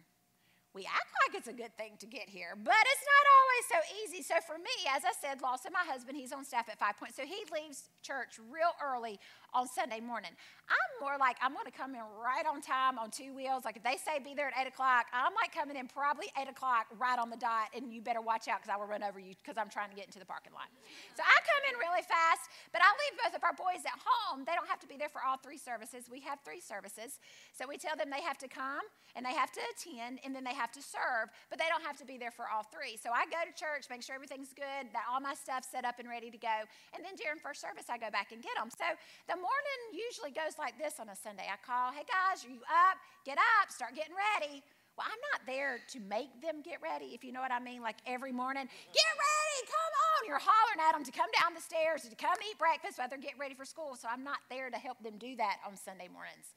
We 0.73 0.85
act 0.85 1.09
like 1.27 1.37
it's 1.37 1.47
a 1.47 1.53
good 1.53 1.75
thing 1.77 1.93
to 1.99 2.07
get 2.07 2.27
here, 2.29 2.57
but 2.57 2.73
it's 2.73 3.05
not 3.05 3.25
always 3.37 3.65
so 3.69 3.79
easy. 4.03 4.23
So 4.23 4.35
for 4.45 4.57
me, 4.57 4.73
as 4.89 5.03
I 5.05 5.13
said, 5.21 5.41
Lawson, 5.41 5.71
my 5.71 5.85
husband, 5.85 6.17
he's 6.17 6.33
on 6.33 6.43
staff 6.43 6.67
at 6.67 6.79
Five 6.79 6.97
Points, 6.97 7.15
so 7.15 7.23
he 7.23 7.45
leaves 7.53 7.89
church 8.01 8.39
real 8.49 8.73
early 8.83 9.19
on 9.53 9.67
Sunday 9.67 9.99
morning. 9.99 10.31
I'm 10.69 10.91
more 11.03 11.17
like, 11.19 11.37
I'm 11.41 11.53
going 11.53 11.67
to 11.67 11.75
come 11.75 11.93
in 11.93 12.01
right 12.17 12.45
on 12.47 12.61
time 12.61 12.97
on 12.97 13.11
two 13.11 13.33
wheels. 13.35 13.65
Like 13.65 13.77
if 13.77 13.83
they 13.83 13.99
say 13.99 14.17
be 14.23 14.33
there 14.33 14.47
at 14.47 14.55
8 14.55 14.67
o'clock, 14.67 15.11
I'm 15.11 15.35
like 15.35 15.53
coming 15.53 15.75
in 15.75 15.87
probably 15.87 16.31
8 16.39 16.49
o'clock 16.49 16.87
right 16.97 17.19
on 17.19 17.29
the 17.29 17.37
dot, 17.37 17.69
and 17.75 17.91
you 17.91 18.01
better 18.01 18.21
watch 18.21 18.47
out 18.47 18.63
because 18.63 18.71
I 18.73 18.77
will 18.79 18.87
run 18.87 19.03
over 19.03 19.19
you 19.19 19.35
because 19.37 19.59
I'm 19.59 19.69
trying 19.69 19.91
to 19.91 19.97
get 19.97 20.07
into 20.07 20.19
the 20.19 20.25
parking 20.25 20.53
lot. 20.55 20.71
So 21.13 21.21
I 21.21 21.37
come 21.43 21.63
in 21.67 21.75
really 21.77 22.01
fast, 22.07 22.49
but 22.71 22.81
I 22.81 22.89
leave 22.89 23.15
both 23.21 23.35
of 23.35 23.43
our 23.43 23.53
boys 23.53 23.83
at 23.83 23.99
home. 23.99 24.47
They 24.47 24.55
don't 24.55 24.67
have 24.71 24.79
to 24.81 24.89
be 24.89 24.95
there 24.95 25.11
for 25.11 25.21
all 25.21 25.37
three 25.37 25.59
services. 25.59 26.07
We 26.07 26.23
have 26.23 26.39
three 26.47 26.63
services. 26.63 27.19
So 27.51 27.67
we 27.67 27.77
tell 27.77 27.99
them 27.99 28.07
they 28.09 28.23
have 28.23 28.39
to 28.39 28.47
come 28.47 28.87
and 29.15 29.21
they 29.21 29.35
have 29.35 29.51
to 29.53 29.61
attend 29.75 30.23
and 30.23 30.33
then 30.33 30.47
they 30.47 30.55
have 30.55 30.71
to 30.73 30.81
serve, 30.81 31.29
but 31.51 31.59
they 31.59 31.67
don't 31.67 31.83
have 31.83 31.99
to 31.99 32.07
be 32.07 32.17
there 32.17 32.31
for 32.31 32.47
all 32.47 32.63
three. 32.63 32.97
So 32.97 33.11
I 33.11 33.27
go 33.29 33.43
to 33.45 33.53
church, 33.53 33.91
make 33.91 34.01
sure 34.01 34.15
everything's 34.15 34.55
good, 34.55 34.89
that 34.95 35.05
all 35.11 35.19
my 35.19 35.35
stuff's 35.35 35.69
set 35.69 35.83
up 35.85 35.99
and 35.99 36.07
ready 36.07 36.31
to 36.31 36.39
go. 36.39 36.65
And 36.95 37.03
then 37.03 37.19
during 37.19 37.37
first 37.37 37.59
service, 37.61 37.91
I 37.91 37.99
go 37.99 38.09
back 38.09 38.31
and 38.31 38.41
get 38.41 38.55
them. 38.55 38.71
So 38.71 38.87
the 39.27 39.37
morning 39.43 39.79
usually 39.91 40.31
goes 40.31 40.55
like 40.55 40.79
this 40.79 41.03
on 41.03 41.11
a 41.11 41.17
Sunday. 41.19 41.43
I 41.51 41.59
call, 41.59 41.91
hey 41.91 42.07
guys, 42.07 42.47
are 42.47 42.53
you 42.55 42.63
up? 42.63 42.95
Get 43.27 43.35
up, 43.35 43.67
start 43.67 43.91
getting 43.91 44.15
ready. 44.15 44.63
Well, 44.95 45.03
I'm 45.03 45.19
not 45.35 45.43
there 45.43 45.83
to 45.91 45.99
make 45.99 46.31
them 46.39 46.63
get 46.63 46.79
ready, 46.79 47.11
if 47.11 47.27
you 47.27 47.35
know 47.35 47.43
what 47.43 47.51
I 47.51 47.59
mean. 47.59 47.83
Like 47.83 47.99
every 48.07 48.31
morning, 48.31 48.63
get 48.63 49.13
ready, 49.19 49.59
come 49.67 49.93
on. 49.99 50.19
You're 50.23 50.39
hollering 50.39 50.79
at 50.79 50.95
them 50.95 51.03
to 51.03 51.11
come 51.11 51.27
down 51.35 51.51
the 51.51 51.65
stairs, 51.65 52.07
to 52.07 52.15
come 52.15 52.39
eat 52.47 52.55
breakfast 52.55 53.01
while 53.01 53.11
they're 53.11 53.19
getting 53.19 53.41
ready 53.41 53.57
for 53.57 53.65
school. 53.67 53.99
So 53.99 54.07
I'm 54.07 54.23
not 54.23 54.39
there 54.47 54.71
to 54.71 54.79
help 54.79 55.03
them 55.03 55.19
do 55.19 55.35
that 55.35 55.59
on 55.67 55.75
Sunday 55.75 56.07
mornings. 56.07 56.55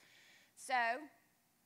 So 0.55 0.79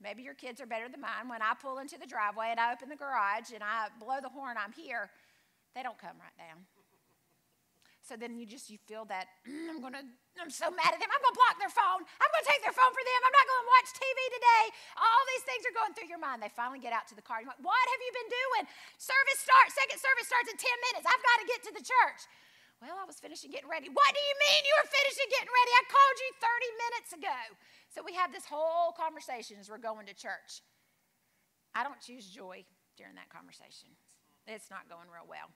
maybe 0.01 0.23
your 0.25 0.39
kids 0.39 0.57
are 0.63 0.71
better 0.71 0.89
than 0.89 1.05
mine. 1.05 1.29
When 1.29 1.43
I 1.43 1.53
pull 1.61 1.85
into 1.85 1.99
the 2.01 2.07
driveway 2.07 2.49
and 2.55 2.61
I 2.63 2.73
open 2.73 2.89
the 2.89 2.97
garage 2.97 3.53
and 3.53 3.61
I 3.61 3.93
blow 4.01 4.23
the 4.23 4.33
horn, 4.33 4.57
I'm 4.57 4.73
here, 4.73 5.11
they 5.75 5.83
don't 5.83 5.99
come 5.99 6.17
right 6.17 6.39
down. 6.39 6.65
So 8.11 8.19
then 8.19 8.35
you 8.35 8.43
just 8.43 8.67
you 8.67 8.75
feel 8.91 9.07
that 9.07 9.31
mm, 9.47 9.71
I'm 9.71 9.79
gonna 9.79 10.03
I'm 10.43 10.51
so 10.51 10.67
mad 10.67 10.91
at 10.91 10.99
them. 10.99 11.07
I'm 11.07 11.23
gonna 11.23 11.39
block 11.39 11.62
their 11.62 11.71
phone. 11.71 12.03
I'm 12.03 12.31
gonna 12.35 12.51
take 12.51 12.59
their 12.67 12.75
phone 12.75 12.91
for 12.91 13.05
them. 13.07 13.21
I'm 13.23 13.37
not 13.39 13.47
gonna 13.47 13.71
watch 13.71 13.89
TV 13.95 14.19
today. 14.35 14.65
All 14.99 15.23
these 15.31 15.47
things 15.47 15.62
are 15.62 15.77
going 15.79 15.95
through 15.95 16.11
your 16.11 16.19
mind. 16.19 16.43
They 16.43 16.51
finally 16.51 16.83
get 16.83 16.91
out 16.91 17.07
to 17.15 17.15
the 17.15 17.23
car. 17.23 17.39
You're 17.39 17.55
like, 17.55 17.62
what 17.62 17.79
have 17.79 18.03
you 18.03 18.11
been 18.11 18.31
doing? 18.35 18.65
Service 18.99 19.39
starts. 19.39 19.79
Second 19.79 20.03
service 20.03 20.27
starts 20.27 20.51
in 20.51 20.59
10 20.59 20.87
minutes. 20.91 21.07
I've 21.07 21.23
got 21.23 21.39
to 21.39 21.47
get 21.47 21.61
to 21.71 21.73
the 21.79 21.85
church. 21.87 22.27
Well, 22.83 22.99
I 22.99 23.07
was 23.07 23.23
finishing 23.23 23.55
getting 23.55 23.71
ready. 23.71 23.87
What 23.87 24.11
do 24.11 24.19
you 24.19 24.37
mean 24.43 24.59
you 24.67 24.75
were 24.83 24.91
finishing 24.91 25.31
getting 25.31 25.53
ready? 25.55 25.71
I 25.79 25.83
called 25.87 26.17
you 26.19 26.31
30 26.43 26.83
minutes 26.83 27.11
ago. 27.15 27.39
So 27.95 28.03
we 28.03 28.19
have 28.19 28.35
this 28.35 28.49
whole 28.49 28.91
conversation 28.91 29.62
as 29.62 29.71
we're 29.71 29.79
going 29.79 30.11
to 30.11 30.17
church. 30.19 30.67
I 31.79 31.87
don't 31.87 32.01
choose 32.03 32.27
joy 32.27 32.67
during 32.99 33.15
that 33.21 33.31
conversation. 33.31 33.95
It's 34.51 34.67
not 34.67 34.91
going 34.91 35.07
real 35.07 35.31
well. 35.31 35.55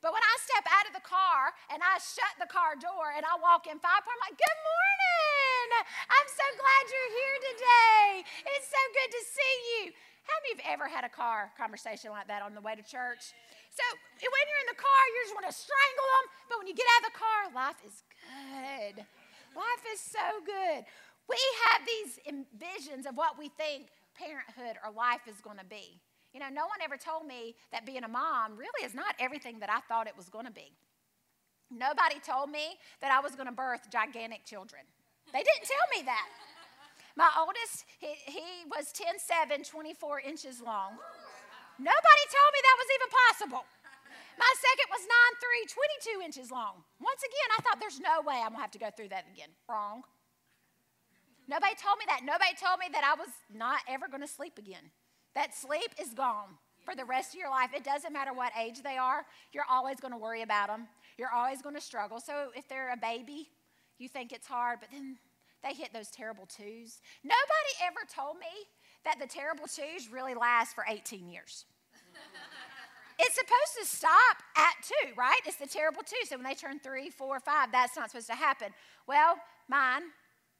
But 0.00 0.16
when 0.16 0.24
I 0.24 0.34
step 0.40 0.64
out 0.64 0.88
of 0.88 0.96
the 0.96 1.04
car 1.04 1.52
and 1.68 1.84
I 1.84 2.00
shut 2.00 2.32
the 2.40 2.48
car 2.48 2.72
door 2.76 3.12
and 3.12 3.20
I 3.20 3.36
walk 3.36 3.68
in 3.68 3.76
five, 3.76 4.00
I'm 4.00 4.20
like, 4.24 4.36
good 4.36 4.60
morning. 4.64 5.84
I'm 6.08 6.28
so 6.28 6.46
glad 6.56 6.82
you're 6.88 7.14
here 7.20 7.38
today. 7.52 8.06
It's 8.56 8.68
so 8.68 8.82
good 8.96 9.10
to 9.12 9.22
see 9.28 9.54
you. 9.68 9.82
How 10.24 10.36
many 10.40 10.56
of 10.56 10.58
you 10.60 10.68
have 10.68 10.80
ever 10.80 10.88
had 10.88 11.04
a 11.04 11.12
car 11.12 11.52
conversation 11.56 12.12
like 12.16 12.28
that 12.32 12.40
on 12.40 12.56
the 12.56 12.64
way 12.64 12.72
to 12.76 12.84
church? 12.84 13.36
So 13.70 13.84
when 14.24 14.44
you're 14.48 14.62
in 14.64 14.72
the 14.72 14.80
car, 14.80 15.02
you 15.12 15.20
just 15.28 15.36
want 15.36 15.48
to 15.48 15.56
strangle 15.56 16.08
them. 16.16 16.26
But 16.48 16.56
when 16.64 16.68
you 16.68 16.76
get 16.76 16.88
out 16.96 17.04
of 17.04 17.08
the 17.12 17.18
car, 17.20 17.40
life 17.52 17.80
is 17.84 17.96
good. 18.24 19.04
Life 19.52 19.84
is 19.92 20.00
so 20.00 20.26
good. 20.48 20.88
We 21.28 21.40
have 21.68 21.84
these 21.84 22.16
visions 22.56 23.04
of 23.04 23.20
what 23.20 23.36
we 23.36 23.52
think 23.52 23.92
parenthood 24.16 24.80
or 24.80 24.90
life 24.92 25.28
is 25.28 25.40
going 25.40 25.58
to 25.58 25.68
be. 25.68 26.00
You 26.32 26.40
know, 26.40 26.48
no 26.48 26.66
one 26.66 26.78
ever 26.82 26.96
told 26.96 27.26
me 27.26 27.56
that 27.72 27.84
being 27.84 28.04
a 28.04 28.08
mom 28.08 28.56
really 28.56 28.84
is 28.84 28.94
not 28.94 29.14
everything 29.18 29.58
that 29.60 29.70
I 29.70 29.80
thought 29.88 30.06
it 30.06 30.16
was 30.16 30.28
going 30.28 30.46
to 30.46 30.52
be. 30.52 30.72
Nobody 31.70 32.18
told 32.22 32.50
me 32.50 32.78
that 33.00 33.10
I 33.10 33.20
was 33.20 33.34
going 33.34 33.46
to 33.46 33.54
birth 33.54 33.90
gigantic 33.90 34.44
children. 34.44 34.82
They 35.32 35.42
didn't 35.42 35.66
tell 35.66 35.86
me 35.94 36.02
that. 36.06 36.26
My 37.16 37.30
oldest, 37.38 37.86
he, 37.98 38.14
he 38.26 38.46
was 38.70 38.90
10, 38.92 39.18
7, 39.18 39.62
24 39.62 40.20
inches 40.20 40.62
long. 40.62 40.98
Nobody 41.78 42.24
told 42.30 42.50
me 42.54 42.60
that 42.62 42.76
was 42.78 42.90
even 42.94 43.10
possible. 43.10 43.64
My 44.38 44.52
second 44.56 44.88
was 44.90 45.02
9, 45.04 46.18
3, 46.18 46.22
22 46.22 46.24
inches 46.24 46.50
long. 46.50 46.82
Once 46.98 47.22
again, 47.22 47.48
I 47.54 47.62
thought 47.62 47.78
there's 47.78 48.00
no 48.00 48.22
way 48.22 48.38
I'm 48.38 48.54
going 48.54 48.62
to 48.62 48.66
have 48.66 48.74
to 48.74 48.82
go 48.82 48.90
through 48.94 49.10
that 49.10 49.26
again. 49.32 49.50
Wrong. 49.68 50.02
Nobody 51.46 51.74
told 51.74 51.98
me 51.98 52.06
that. 52.06 52.22
Nobody 52.22 52.54
told 52.54 52.78
me 52.78 52.86
that 52.94 53.02
I 53.02 53.18
was 53.18 53.30
not 53.52 53.80
ever 53.88 54.06
going 54.06 54.22
to 54.22 54.30
sleep 54.30 54.56
again. 54.56 54.94
That 55.34 55.54
sleep 55.54 55.94
is 56.00 56.12
gone 56.14 56.58
for 56.84 56.94
the 56.94 57.04
rest 57.04 57.34
of 57.34 57.40
your 57.40 57.50
life. 57.50 57.70
It 57.74 57.84
doesn't 57.84 58.12
matter 58.12 58.32
what 58.32 58.52
age 58.58 58.82
they 58.82 58.96
are, 58.96 59.24
you're 59.52 59.66
always 59.70 60.00
going 60.00 60.12
to 60.12 60.18
worry 60.18 60.42
about 60.42 60.68
them. 60.68 60.88
You're 61.18 61.32
always 61.32 61.62
going 61.62 61.74
to 61.74 61.80
struggle. 61.80 62.20
So 62.20 62.50
if 62.54 62.68
they're 62.68 62.92
a 62.92 62.96
baby, 62.96 63.50
you 63.98 64.08
think 64.08 64.32
it's 64.32 64.46
hard, 64.46 64.78
but 64.80 64.88
then 64.90 65.18
they 65.62 65.74
hit 65.74 65.92
those 65.92 66.10
terrible 66.10 66.46
twos. 66.46 67.00
Nobody 67.22 67.72
ever 67.84 68.00
told 68.12 68.36
me 68.38 68.66
that 69.04 69.18
the 69.20 69.26
terrible 69.26 69.66
twos 69.66 70.08
really 70.10 70.34
last 70.34 70.74
for 70.74 70.84
18 70.88 71.28
years. 71.28 71.66
it's 73.18 73.34
supposed 73.34 73.74
to 73.80 73.96
stop 73.96 74.36
at 74.56 74.72
two, 74.82 75.12
right? 75.16 75.40
It's 75.46 75.56
the 75.56 75.66
terrible 75.66 76.02
two. 76.02 76.16
So 76.24 76.36
when 76.36 76.44
they 76.44 76.54
turn 76.54 76.80
three, 76.80 77.10
four, 77.10 77.38
five, 77.40 77.70
that's 77.70 77.96
not 77.96 78.10
supposed 78.10 78.28
to 78.28 78.34
happen. 78.34 78.68
Well, 79.06 79.36
mine, 79.68 80.02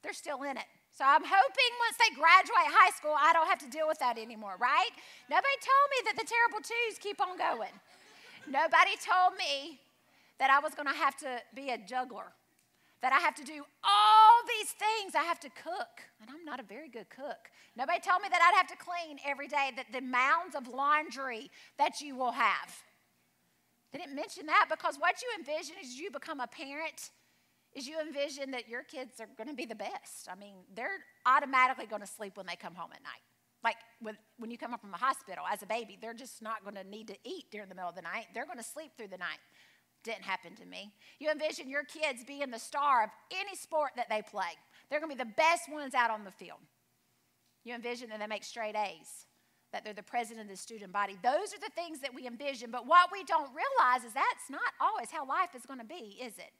they're 0.03 0.13
still 0.13 0.43
in 0.43 0.57
it. 0.57 0.65
So 0.91 1.05
I'm 1.07 1.23
hoping 1.23 1.71
once 1.87 1.97
they 1.97 2.11
graduate 2.19 2.67
high 2.67 2.91
school, 2.91 3.15
I 3.15 3.31
don't 3.31 3.47
have 3.47 3.59
to 3.59 3.69
deal 3.71 3.87
with 3.87 3.99
that 3.99 4.17
anymore, 4.19 4.55
right? 4.59 4.91
Nobody 5.29 5.57
told 5.63 5.87
me 5.87 5.99
that 6.11 6.15
the 6.19 6.27
terrible 6.27 6.59
twos 6.59 6.99
keep 6.99 7.21
on 7.23 7.37
going. 7.39 7.71
Nobody 8.45 8.99
told 8.99 9.39
me 9.39 9.79
that 10.37 10.51
I 10.51 10.59
was 10.59 10.75
going 10.75 10.87
to 10.87 10.93
have 10.93 11.15
to 11.17 11.39
be 11.55 11.69
a 11.69 11.77
juggler, 11.77 12.33
that 13.01 13.13
I 13.13 13.19
have 13.19 13.35
to 13.35 13.43
do 13.43 13.63
all 13.83 14.35
these 14.59 14.71
things. 14.75 15.15
I 15.15 15.23
have 15.23 15.39
to 15.41 15.49
cook, 15.49 16.03
and 16.19 16.29
I'm 16.29 16.43
not 16.43 16.59
a 16.59 16.63
very 16.63 16.89
good 16.89 17.09
cook. 17.09 17.47
Nobody 17.77 17.99
told 17.99 18.21
me 18.21 18.27
that 18.29 18.41
I'd 18.41 18.57
have 18.57 18.67
to 18.67 18.75
clean 18.75 19.17
every 19.25 19.47
day, 19.47 19.71
that 19.77 19.93
the 19.93 20.01
mounds 20.01 20.55
of 20.55 20.67
laundry 20.67 21.49
that 21.77 22.01
you 22.01 22.17
will 22.17 22.33
have. 22.33 22.83
They 23.93 23.99
didn't 23.99 24.15
mention 24.15 24.45
that 24.47 24.67
because 24.69 24.97
what 24.97 25.21
you 25.21 25.29
envision 25.39 25.75
is 25.81 25.99
you 25.99 26.11
become 26.11 26.39
a 26.39 26.47
parent 26.47 27.11
is 27.73 27.87
you 27.87 27.99
envision 27.99 28.51
that 28.51 28.67
your 28.67 28.83
kids 28.83 29.19
are 29.19 29.29
going 29.37 29.47
to 29.47 29.55
be 29.55 29.65
the 29.65 29.75
best. 29.75 30.27
I 30.29 30.35
mean, 30.35 30.55
they're 30.75 30.99
automatically 31.25 31.85
going 31.85 32.01
to 32.01 32.07
sleep 32.07 32.37
when 32.37 32.45
they 32.45 32.55
come 32.55 32.75
home 32.75 32.91
at 32.93 33.01
night. 33.03 33.23
Like 33.63 33.77
with, 34.01 34.15
when 34.37 34.51
you 34.51 34.57
come 34.57 34.73
up 34.73 34.81
from 34.81 34.91
the 34.91 34.97
hospital 34.97 35.45
as 35.51 35.61
a 35.61 35.65
baby, 35.65 35.97
they're 36.01 36.13
just 36.13 36.41
not 36.41 36.63
going 36.63 36.75
to 36.75 36.83
need 36.83 37.07
to 37.07 37.15
eat 37.23 37.45
during 37.51 37.69
the 37.69 37.75
middle 37.75 37.89
of 37.89 37.95
the 37.95 38.01
night. 38.01 38.25
They're 38.33 38.45
going 38.45 38.57
to 38.57 38.63
sleep 38.63 38.91
through 38.97 39.09
the 39.09 39.17
night. 39.17 39.39
Didn't 40.03 40.23
happen 40.23 40.55
to 40.55 40.65
me. 40.65 40.91
You 41.19 41.29
envision 41.29 41.69
your 41.69 41.83
kids 41.83 42.23
being 42.25 42.49
the 42.49 42.59
star 42.59 43.03
of 43.03 43.09
any 43.31 43.55
sport 43.55 43.91
that 43.95 44.09
they 44.09 44.21
play. 44.23 44.57
They're 44.89 44.99
going 44.99 45.11
to 45.11 45.15
be 45.15 45.23
the 45.23 45.35
best 45.37 45.71
ones 45.71 45.93
out 45.93 46.09
on 46.09 46.23
the 46.25 46.31
field. 46.31 46.57
You 47.63 47.75
envision 47.75 48.09
that 48.09 48.19
they 48.19 48.25
make 48.25 48.43
straight 48.43 48.75
A's, 48.75 49.27
that 49.71 49.85
they're 49.85 49.93
the 49.93 50.01
president 50.01 50.49
of 50.49 50.57
the 50.57 50.57
student 50.57 50.91
body. 50.91 51.17
Those 51.21 51.53
are 51.53 51.61
the 51.61 51.69
things 51.75 51.99
that 51.99 52.15
we 52.15 52.25
envision. 52.25 52.71
But 52.71 52.87
what 52.87 53.09
we 53.13 53.23
don't 53.23 53.49
realize 53.53 54.03
is 54.03 54.13
that's 54.13 54.49
not 54.49 54.73
always 54.81 55.11
how 55.11 55.27
life 55.27 55.53
is 55.55 55.67
going 55.67 55.79
to 55.79 55.85
be, 55.85 56.17
is 56.19 56.39
it? 56.39 56.51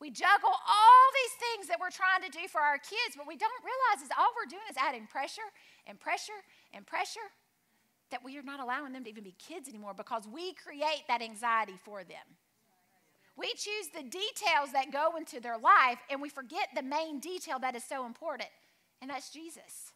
We 0.00 0.10
juggle 0.10 0.52
all 0.52 1.06
these 1.14 1.34
things 1.40 1.68
that 1.68 1.80
we're 1.80 1.90
trying 1.90 2.20
to 2.20 2.38
do 2.38 2.46
for 2.48 2.60
our 2.60 2.76
kids, 2.76 3.16
but 3.16 3.26
we 3.26 3.36
don't 3.36 3.64
realize 3.64 4.04
is 4.04 4.12
all 4.18 4.28
we're 4.36 4.50
doing 4.50 4.66
is 4.70 4.76
adding 4.76 5.06
pressure 5.06 5.48
and 5.86 5.98
pressure 5.98 6.40
and 6.74 6.86
pressure 6.86 7.32
that 8.10 8.22
we 8.22 8.36
are 8.38 8.42
not 8.42 8.60
allowing 8.60 8.92
them 8.92 9.04
to 9.04 9.10
even 9.10 9.24
be 9.24 9.34
kids 9.38 9.68
anymore 9.68 9.94
because 9.94 10.28
we 10.28 10.52
create 10.52 11.04
that 11.08 11.22
anxiety 11.22 11.78
for 11.84 12.04
them. 12.04 12.36
We 13.36 13.48
choose 13.48 13.88
the 13.94 14.02
details 14.02 14.72
that 14.72 14.92
go 14.92 15.16
into 15.16 15.40
their 15.40 15.58
life 15.58 15.98
and 16.10 16.20
we 16.20 16.28
forget 16.28 16.68
the 16.74 16.82
main 16.82 17.20
detail 17.20 17.58
that 17.60 17.74
is 17.74 17.84
so 17.84 18.06
important, 18.06 18.48
and 19.00 19.10
that's 19.10 19.30
Jesus. 19.30 19.92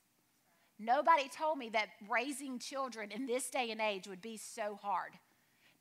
Nobody 0.78 1.28
told 1.28 1.58
me 1.58 1.68
that 1.70 1.88
raising 2.08 2.58
children 2.58 3.10
in 3.10 3.26
this 3.26 3.50
day 3.50 3.70
and 3.70 3.80
age 3.80 4.08
would 4.08 4.22
be 4.22 4.38
so 4.38 4.78
hard. 4.82 5.12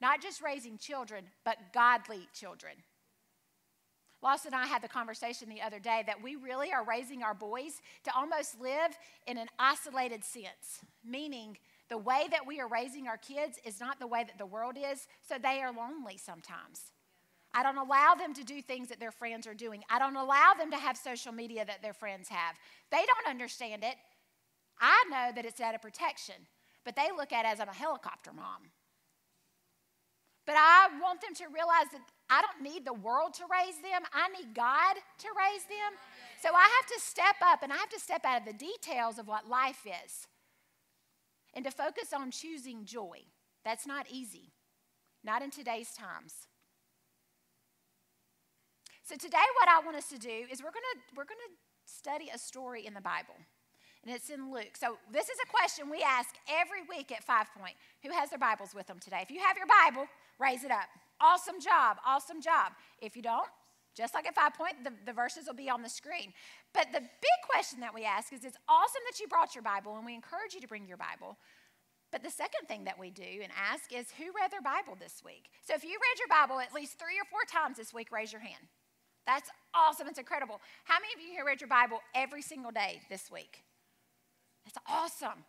Not 0.02 0.22
just 0.22 0.42
raising 0.42 0.78
children, 0.78 1.26
but 1.46 1.58
godly 1.74 2.28
children. 2.34 2.74
Lawson 4.22 4.54
and 4.54 4.62
I 4.62 4.68
had 4.68 4.82
the 4.82 4.90
conversation 4.90 5.48
the 5.48 5.62
other 5.62 5.80
day 5.80 6.04
that 6.06 6.22
we 6.22 6.36
really 6.36 6.74
are 6.74 6.84
raising 6.84 7.24
our 7.24 7.34
boys 7.34 7.82
to 8.04 8.12
almost 8.16 8.60
live 8.60 8.98
in 9.28 9.38
an 9.38 9.48
isolated 9.58 10.24
sense, 10.24 10.82
meaning 11.06 11.58
the 11.90 11.98
way 11.98 12.28
that 12.30 12.46
we 12.46 12.60
are 12.60 12.68
raising 12.68 13.08
our 13.08 13.18
kids 13.18 13.60
is 13.64 13.80
not 13.80 14.00
the 14.00 14.08
way 14.08 14.24
that 14.24 14.38
the 14.38 14.46
world 14.46 14.78
is, 14.78 15.08
so 15.28 15.36
they 15.38 15.62
are 15.62 15.72
lonely 15.72 16.18
sometimes. 16.18 16.92
I 17.54 17.64
don't 17.64 17.78
allow 17.78 18.14
them 18.14 18.34
to 18.36 18.44
do 18.44 18.62
things 18.62 18.90
that 18.90 19.00
their 19.00 19.12
friends 19.12 19.48
are 19.48 19.56
doing. 19.56 19.84
I 19.90 19.98
don't 19.98 20.16
allow 20.16 20.54
them 20.58 20.70
to 20.72 20.78
have 20.78 20.98
social 20.98 21.32
media 21.32 21.66
that 21.66 21.82
their 21.82 21.94
friends 21.94 22.30
have. 22.30 22.56
They 22.92 22.98
don't 22.98 23.32
understand 23.32 23.84
it. 23.84 23.96
I 24.80 25.04
know 25.10 25.32
that 25.34 25.46
it's 25.46 25.60
out 25.60 25.74
of 25.76 25.82
protection, 25.82 26.36
but 26.86 26.96
they 26.96 27.08
look 27.16 27.34
at 27.34 27.46
it 27.46 27.52
as 27.54 27.60
I'm 27.60 27.70
a 27.70 27.74
helicopter 27.74 28.32
mom. 28.34 28.70
But 30.46 30.56
I 30.58 30.90
want 31.02 31.22
them 31.22 31.34
to 31.36 31.46
realize 31.46 31.88
that 31.92 32.02
I 32.30 32.42
don't 32.42 32.62
need 32.62 32.86
the 32.86 32.94
world 32.94 33.34
to 33.36 33.44
raise 33.52 33.76
them, 33.78 34.04
I 34.14 34.30
need 34.30 34.54
God 34.54 34.96
to 34.96 35.28
raise 35.38 35.64
them. 35.64 35.98
So 36.42 36.50
I 36.54 36.62
have 36.62 36.88
to 36.96 37.00
step 37.00 37.36
up 37.44 37.64
and 37.64 37.74
I 37.74 37.78
have 37.78 37.90
to 37.90 38.00
step 38.00 38.24
out 38.24 38.42
of 38.42 38.48
the 38.48 38.54
details 38.54 39.20
of 39.20 39.28
what 39.28 39.50
life 39.50 39.86
is 39.86 40.28
and 41.54 41.66
to 41.66 41.72
focus 41.72 42.14
on 42.14 42.32
choosing 42.32 42.86
joy. 42.86 43.20
That's 43.66 43.86
not 43.86 44.06
easy, 44.10 44.54
not 45.24 45.42
in 45.42 45.52
today's 45.52 45.92
times. 45.94 46.48
So 49.04 49.16
today 49.16 49.38
what 49.60 49.68
I 49.68 49.84
want 49.84 49.98
us 49.98 50.08
to 50.10 50.20
do 50.20 50.46
is 50.52 50.62
we're 50.62 50.72
going 50.72 50.90
to 50.94 51.00
we're 51.16 51.26
going 51.26 51.42
to 51.50 51.56
study 51.86 52.30
a 52.34 52.38
story 52.38 52.86
in 52.86 52.94
the 52.94 53.02
Bible. 53.02 53.36
And 54.06 54.16
it's 54.16 54.30
in 54.30 54.52
Luke. 54.52 54.78
So 54.80 54.98
this 55.12 55.28
is 55.28 55.38
a 55.44 55.52
question 55.52 55.90
we 55.90 56.02
ask 56.02 56.36
every 56.48 56.84
week 56.88 57.12
at 57.12 57.24
Five 57.24 57.48
Point. 57.60 57.76
Who 58.04 58.12
has 58.12 58.30
their 58.30 58.40
Bibles 58.40 58.74
with 58.74 58.88
them 58.88 59.00
today? 59.00 59.20
If 59.22 59.32
you 59.32 59.40
have 59.40 59.58
your 59.58 59.68
Bible, 59.68 60.08
raise 60.40 60.64
it 60.64 60.72
up. 60.72 60.88
Awesome 61.22 61.60
job, 61.60 61.98
awesome 62.06 62.42
job. 62.42 62.72
If 63.02 63.16
you 63.16 63.22
don't, 63.22 63.48
just 63.96 64.14
like 64.14 64.28
at 64.28 64.36
Five 64.36 64.54
Point, 64.54 64.84
the, 64.84 64.94
the 65.06 65.14
verses 65.14 65.46
will 65.48 65.56
be 65.56 65.70
on 65.70 65.82
the 65.82 65.90
screen. 65.90 66.32
But 66.74 66.88
the 66.94 67.02
big 67.02 67.40
question 67.50 67.80
that 67.82 67.94
we 67.94 68.06
ask 68.06 68.32
is 68.32 68.46
it's 68.46 68.58
awesome 68.70 69.02
that 69.10 69.20
you 69.20 69.28
brought 69.28 69.56
your 69.56 69.64
Bible, 69.64 69.98
and 69.98 70.06
we 70.06 70.16
encourage 70.16 70.54
you 70.54 70.62
to 70.62 70.68
bring 70.68 70.88
your 70.88 70.98
Bible. 70.98 71.38
But 72.12 72.24
the 72.24 72.32
second 72.32 72.68
thing 72.68 72.86
that 72.86 72.98
we 72.98 73.12
do 73.12 73.44
and 73.44 73.52
ask 73.54 73.94
is 73.94 74.08
who 74.18 74.26
read 74.34 74.52
their 74.52 74.62
Bible 74.62 74.98
this 75.00 75.22
week? 75.24 75.50
So 75.62 75.76
if 75.76 75.84
you 75.84 75.92
read 75.92 76.18
your 76.18 76.30
Bible 76.30 76.60
at 76.60 76.74
least 76.74 76.98
three 76.98 77.20
or 77.20 77.28
four 77.30 77.46
times 77.46 77.78
this 77.78 77.94
week, 77.94 78.12
raise 78.12 78.32
your 78.32 78.42
hand. 78.42 78.66
That's 79.28 79.50
awesome. 79.76 80.08
It's 80.08 80.18
incredible. 80.18 80.60
How 80.86 80.96
many 80.96 81.14
of 81.14 81.22
you 81.22 81.32
here 81.34 81.46
read 81.46 81.62
your 81.62 81.68
Bible 81.68 82.00
every 82.16 82.42
single 82.42 82.72
day 82.72 83.02
this 83.10 83.30
week? 83.30 83.64
That's 84.66 84.78
awesome. 84.88 85.46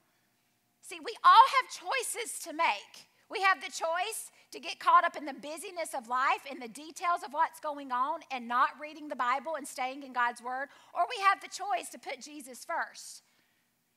See, 0.83 0.99
we 1.01 1.15
all 1.25 1.47
have 1.57 1.89
choices 1.89 2.39
to 2.45 2.53
make. 2.53 3.09
We 3.31 3.41
have 3.41 3.61
the 3.61 3.71
choice 3.71 4.31
to 4.53 4.61
get 4.61 4.81
caught 4.81 5.05
up 5.05 5.17
in 5.17 5.27
the 5.27 5.35
busyness 5.35 5.95
of 5.97 6.09
life 6.09 6.43
and 6.51 6.61
the 6.61 6.69
details 6.69 7.23
of 7.25 7.33
what's 7.33 7.61
going 7.61 7.93
on 7.93 8.21
and 8.31 8.49
not 8.49 8.71
reading 8.81 9.09
the 9.09 9.17
Bible 9.17 9.55
and 9.57 9.67
staying 9.67 10.03
in 10.03 10.13
God's 10.13 10.43
Word, 10.43 10.69
or 10.95 11.07
we 11.09 11.23
have 11.25 11.41
the 11.41 11.49
choice 11.49 11.89
to 11.91 11.99
put 11.99 12.21
Jesus 12.21 12.65
first. 12.65 13.23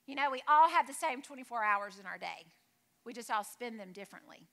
You 0.06 0.16
know, 0.16 0.30
we 0.32 0.44
all 0.48 0.70
have 0.70 0.86
the 0.86 0.94
same 0.94 1.22
24 1.22 1.64
hours 1.64 1.98
in 2.00 2.06
our 2.06 2.18
day, 2.18 2.46
we 3.06 3.14
just 3.14 3.32
all 3.32 3.44
spend 3.44 3.80
them 3.80 3.92
differently. 3.94 4.48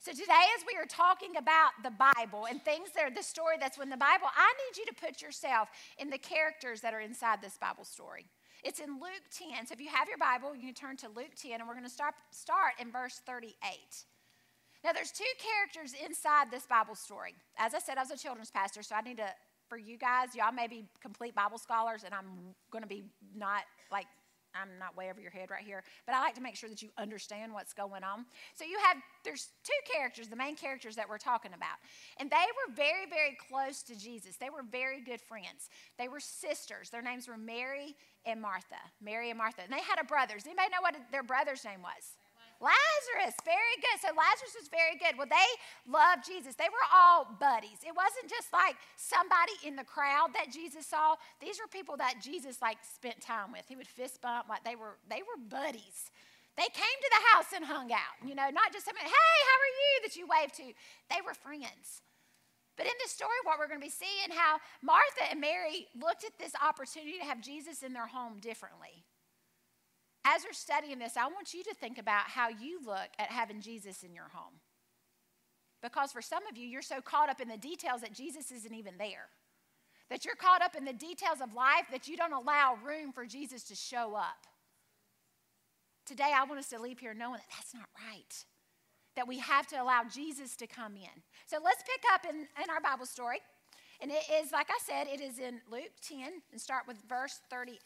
So, 0.00 0.12
today, 0.12 0.44
as 0.58 0.64
we 0.66 0.78
are 0.78 0.84
talking 0.84 1.38
about 1.38 1.70
the 1.82 1.90
Bible 1.90 2.44
and 2.44 2.62
things 2.62 2.90
that 2.94 3.04
are 3.04 3.14
the 3.14 3.22
story 3.22 3.56
that's 3.58 3.78
in 3.78 3.88
the 3.88 3.96
Bible, 3.96 4.26
I 4.36 4.52
need 4.52 4.76
you 4.76 4.84
to 4.84 5.00
put 5.00 5.22
yourself 5.22 5.70
in 5.96 6.10
the 6.10 6.18
characters 6.18 6.82
that 6.82 6.92
are 6.92 7.00
inside 7.00 7.40
this 7.40 7.56
Bible 7.56 7.84
story. 7.84 8.26
It's 8.62 8.80
in 8.80 9.00
Luke 9.00 9.24
10. 9.32 9.66
So, 9.66 9.72
if 9.72 9.80
you 9.80 9.88
have 9.88 10.06
your 10.06 10.18
Bible, 10.18 10.54
you 10.54 10.60
can 10.60 10.74
turn 10.74 10.98
to 10.98 11.08
Luke 11.08 11.32
10, 11.40 11.52
and 11.52 11.66
we're 11.66 11.72
going 11.72 11.86
to 11.86 11.90
start, 11.90 12.12
start 12.32 12.74
in 12.78 12.92
verse 12.92 13.22
38. 13.24 13.56
Now, 14.84 14.92
there's 14.92 15.10
two 15.10 15.24
characters 15.38 15.94
inside 16.04 16.50
this 16.50 16.66
Bible 16.66 16.94
story. 16.94 17.34
As 17.56 17.74
I 17.74 17.78
said, 17.78 17.96
I 17.96 18.02
was 18.02 18.10
a 18.10 18.18
children's 18.18 18.50
pastor, 18.50 18.82
so 18.82 18.94
I 18.94 19.00
need 19.00 19.16
to, 19.16 19.28
for 19.66 19.78
you 19.78 19.96
guys, 19.96 20.36
y'all 20.36 20.52
may 20.52 20.68
be 20.68 20.84
complete 21.00 21.34
Bible 21.34 21.56
scholars, 21.56 22.02
and 22.04 22.12
I'm 22.14 22.54
going 22.70 22.82
to 22.82 22.88
be 22.88 23.04
not 23.34 23.62
like 23.90 24.06
I'm 24.54 24.78
not 24.78 24.96
way 24.96 25.10
over 25.10 25.20
your 25.20 25.30
head 25.30 25.50
right 25.50 25.64
here, 25.64 25.82
but 26.06 26.14
I 26.14 26.20
like 26.20 26.34
to 26.36 26.40
make 26.40 26.54
sure 26.54 26.68
that 26.68 26.80
you 26.80 26.90
understand 26.96 27.52
what's 27.52 27.72
going 27.72 28.04
on. 28.04 28.24
So 28.54 28.64
you 28.64 28.78
have 28.84 28.98
there's 29.24 29.48
two 29.64 29.92
characters, 29.92 30.28
the 30.28 30.36
main 30.36 30.54
characters 30.54 30.96
that 30.96 31.08
we're 31.08 31.18
talking 31.18 31.52
about. 31.54 31.76
And 32.18 32.30
they 32.30 32.36
were 32.36 32.74
very 32.74 33.06
very 33.10 33.36
close 33.48 33.82
to 33.84 33.98
Jesus. 33.98 34.36
They 34.36 34.50
were 34.50 34.62
very 34.62 35.00
good 35.00 35.20
friends. 35.20 35.68
They 35.98 36.08
were 36.08 36.20
sisters. 36.20 36.90
Their 36.90 37.02
names 37.02 37.26
were 37.26 37.36
Mary 37.36 37.96
and 38.24 38.40
Martha. 38.40 38.78
Mary 39.02 39.30
and 39.30 39.38
Martha. 39.38 39.62
And 39.62 39.72
they 39.72 39.82
had 39.82 39.98
a 40.00 40.04
brother. 40.04 40.34
Does 40.34 40.46
anybody 40.46 40.68
know 40.70 40.82
what 40.82 40.94
their 41.10 41.24
brother's 41.24 41.64
name 41.64 41.82
was? 41.82 42.14
Lazarus, 42.64 43.36
very 43.44 43.76
good. 43.84 44.00
So 44.00 44.08
Lazarus 44.16 44.56
was 44.56 44.72
very 44.72 44.96
good. 44.96 45.20
Well, 45.20 45.28
they 45.28 45.50
loved 45.84 46.24
Jesus. 46.24 46.56
They 46.56 46.72
were 46.72 46.88
all 46.88 47.28
buddies. 47.36 47.84
It 47.84 47.92
wasn't 47.92 48.32
just 48.32 48.48
like 48.56 48.80
somebody 48.96 49.52
in 49.60 49.76
the 49.76 49.84
crowd 49.84 50.32
that 50.32 50.48
Jesus 50.48 50.88
saw. 50.88 51.20
These 51.44 51.60
were 51.60 51.68
people 51.68 52.00
that 52.00 52.24
Jesus 52.24 52.64
like 52.64 52.80
spent 52.80 53.20
time 53.20 53.52
with. 53.52 53.68
He 53.68 53.76
would 53.76 53.88
fist 53.88 54.24
bump. 54.24 54.48
Like 54.48 54.64
they 54.64 54.76
were, 54.76 54.96
they 55.12 55.20
were 55.20 55.36
buddies. 55.36 56.08
They 56.56 56.70
came 56.72 56.98
to 57.04 57.10
the 57.12 57.22
house 57.36 57.50
and 57.52 57.64
hung 57.68 57.92
out. 57.92 58.16
You 58.24 58.34
know, 58.34 58.48
not 58.48 58.72
just 58.72 58.88
somebody, 58.88 59.12
hey, 59.12 59.36
how 59.44 59.58
are 59.60 59.74
you 59.76 59.92
that 60.08 60.16
you 60.16 60.24
waved 60.24 60.56
to. 60.56 60.66
They 61.12 61.20
were 61.20 61.34
friends. 61.34 62.00
But 62.76 62.86
in 62.86 62.96
this 62.98 63.12
story, 63.12 63.38
what 63.44 63.58
we're 63.58 63.68
going 63.68 63.80
to 63.80 63.86
be 63.86 63.92
seeing 63.92 64.34
how 64.34 64.58
Martha 64.82 65.30
and 65.30 65.40
Mary 65.40 65.86
looked 65.94 66.24
at 66.24 66.38
this 66.38 66.52
opportunity 66.58 67.18
to 67.18 67.24
have 67.24 67.40
Jesus 67.40 67.82
in 67.82 67.92
their 67.92 68.06
home 68.06 68.38
differently 68.40 69.04
as 70.24 70.42
we're 70.44 70.52
studying 70.52 70.98
this, 70.98 71.16
I 71.16 71.26
want 71.26 71.52
you 71.52 71.62
to 71.64 71.74
think 71.74 71.98
about 71.98 72.24
how 72.26 72.48
you 72.48 72.80
look 72.84 73.10
at 73.18 73.30
having 73.30 73.60
Jesus 73.60 74.02
in 74.02 74.14
your 74.14 74.28
home. 74.32 74.54
Because 75.82 76.12
for 76.12 76.22
some 76.22 76.46
of 76.50 76.56
you, 76.56 76.66
you're 76.66 76.80
so 76.82 77.02
caught 77.02 77.28
up 77.28 77.40
in 77.40 77.48
the 77.48 77.58
details 77.58 78.00
that 78.00 78.14
Jesus 78.14 78.50
isn't 78.50 78.74
even 78.74 78.94
there. 78.98 79.28
That 80.08 80.24
you're 80.24 80.34
caught 80.34 80.62
up 80.62 80.74
in 80.76 80.84
the 80.84 80.94
details 80.94 81.40
of 81.42 81.54
life 81.54 81.84
that 81.90 82.08
you 82.08 82.16
don't 82.16 82.32
allow 82.32 82.78
room 82.82 83.12
for 83.12 83.26
Jesus 83.26 83.64
to 83.64 83.74
show 83.74 84.14
up. 84.14 84.46
Today, 86.06 86.32
I 86.34 86.44
want 86.44 86.58
us 86.58 86.68
to 86.70 86.80
leave 86.80 86.98
here 86.98 87.14
knowing 87.14 87.34
that 87.34 87.50
that's 87.50 87.74
not 87.74 87.88
right. 88.10 88.44
That 89.16 89.28
we 89.28 89.38
have 89.38 89.66
to 89.68 89.76
allow 89.76 90.02
Jesus 90.04 90.56
to 90.56 90.66
come 90.66 90.96
in. 90.96 91.22
So 91.46 91.58
let's 91.62 91.82
pick 91.82 92.02
up 92.12 92.24
in, 92.28 92.46
in 92.62 92.70
our 92.70 92.80
Bible 92.80 93.06
story. 93.06 93.38
And 94.00 94.10
it 94.10 94.24
is, 94.42 94.52
like 94.52 94.68
I 94.70 94.78
said, 94.84 95.06
it 95.06 95.20
is 95.20 95.38
in 95.38 95.60
Luke 95.70 95.92
10 96.06 96.18
and 96.52 96.60
start 96.60 96.84
with 96.86 96.96
verse 97.08 97.40
38. 97.50 97.78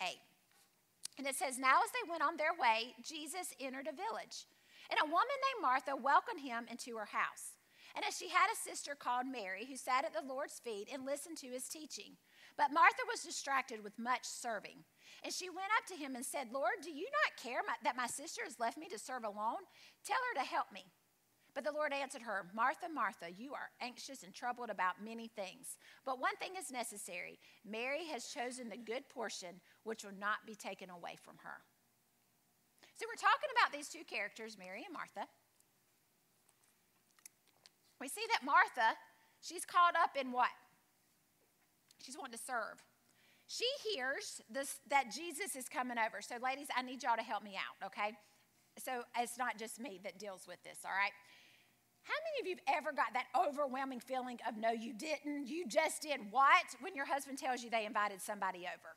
And 1.18 1.26
it 1.26 1.34
says, 1.34 1.58
Now 1.58 1.82
as 1.82 1.90
they 1.90 2.08
went 2.08 2.22
on 2.22 2.36
their 2.36 2.54
way, 2.54 2.94
Jesus 3.02 3.52
entered 3.60 3.90
a 3.90 3.92
village. 3.92 4.46
And 4.88 4.98
a 5.02 5.10
woman 5.10 5.38
named 5.42 5.62
Martha 5.62 5.94
welcomed 5.94 6.40
him 6.40 6.64
into 6.70 6.96
her 6.96 7.10
house. 7.10 7.58
And 7.94 8.04
as 8.06 8.16
she 8.16 8.28
had 8.28 8.46
a 8.46 8.56
sister 8.70 8.94
called 8.94 9.26
Mary, 9.26 9.66
who 9.66 9.76
sat 9.76 10.04
at 10.04 10.14
the 10.14 10.26
Lord's 10.26 10.60
feet 10.60 10.88
and 10.92 11.04
listened 11.04 11.36
to 11.38 11.48
his 11.48 11.68
teaching. 11.68 12.16
But 12.56 12.72
Martha 12.72 13.02
was 13.10 13.26
distracted 13.26 13.82
with 13.82 13.98
much 13.98 14.24
serving. 14.24 14.84
And 15.24 15.32
she 15.32 15.50
went 15.50 15.74
up 15.76 15.86
to 15.88 15.96
him 15.96 16.14
and 16.14 16.24
said, 16.24 16.48
Lord, 16.52 16.80
do 16.82 16.90
you 16.90 17.06
not 17.24 17.42
care 17.42 17.60
my, 17.66 17.74
that 17.82 17.96
my 17.96 18.06
sister 18.06 18.42
has 18.44 18.60
left 18.60 18.78
me 18.78 18.88
to 18.88 18.98
serve 18.98 19.24
alone? 19.24 19.66
Tell 20.04 20.18
her 20.32 20.40
to 20.40 20.48
help 20.48 20.72
me. 20.72 20.84
But 21.58 21.64
the 21.64 21.76
Lord 21.76 21.92
answered 21.92 22.22
her, 22.22 22.46
Martha, 22.54 22.86
Martha, 22.86 23.34
you 23.36 23.52
are 23.52 23.74
anxious 23.82 24.22
and 24.22 24.32
troubled 24.32 24.70
about 24.70 25.02
many 25.04 25.26
things. 25.26 25.74
But 26.06 26.20
one 26.20 26.36
thing 26.38 26.52
is 26.56 26.70
necessary 26.70 27.40
Mary 27.68 28.06
has 28.12 28.28
chosen 28.28 28.68
the 28.68 28.76
good 28.76 29.08
portion, 29.08 29.58
which 29.82 30.04
will 30.04 30.14
not 30.20 30.46
be 30.46 30.54
taken 30.54 30.88
away 30.88 31.18
from 31.20 31.34
her. 31.42 31.58
So 32.94 33.06
we're 33.10 33.18
talking 33.18 33.50
about 33.58 33.72
these 33.76 33.88
two 33.88 34.06
characters, 34.06 34.56
Mary 34.56 34.84
and 34.86 34.94
Martha. 34.94 35.26
We 38.00 38.06
see 38.06 38.22
that 38.30 38.46
Martha, 38.46 38.94
she's 39.40 39.64
caught 39.64 39.94
up 40.00 40.14
in 40.14 40.30
what? 40.30 40.54
She's 42.00 42.16
wanting 42.16 42.38
to 42.38 42.44
serve. 42.46 42.78
She 43.48 43.66
hears 43.82 44.40
this, 44.48 44.78
that 44.90 45.10
Jesus 45.10 45.56
is 45.56 45.68
coming 45.68 45.98
over. 45.98 46.22
So, 46.22 46.36
ladies, 46.40 46.68
I 46.76 46.82
need 46.82 47.02
y'all 47.02 47.16
to 47.16 47.24
help 47.24 47.42
me 47.42 47.56
out, 47.58 47.84
okay? 47.84 48.14
So, 48.78 49.02
it's 49.18 49.38
not 49.38 49.58
just 49.58 49.80
me 49.80 49.98
that 50.04 50.20
deals 50.20 50.46
with 50.46 50.62
this, 50.62 50.78
all 50.84 50.94
right? 50.94 51.10
How 52.08 52.16
many 52.24 52.36
of 52.40 52.44
you 52.48 52.56
have 52.56 52.80
ever 52.80 52.90
got 52.96 53.12
that 53.12 53.28
overwhelming 53.36 54.00
feeling 54.00 54.40
of 54.48 54.56
no, 54.56 54.72
you 54.72 54.96
didn't, 54.96 55.44
you 55.44 55.68
just 55.68 56.00
did 56.00 56.24
what 56.32 56.64
when 56.80 56.96
your 56.96 57.04
husband 57.04 57.36
tells 57.36 57.60
you 57.60 57.68
they 57.68 57.84
invited 57.84 58.24
somebody 58.24 58.64
over? 58.64 58.96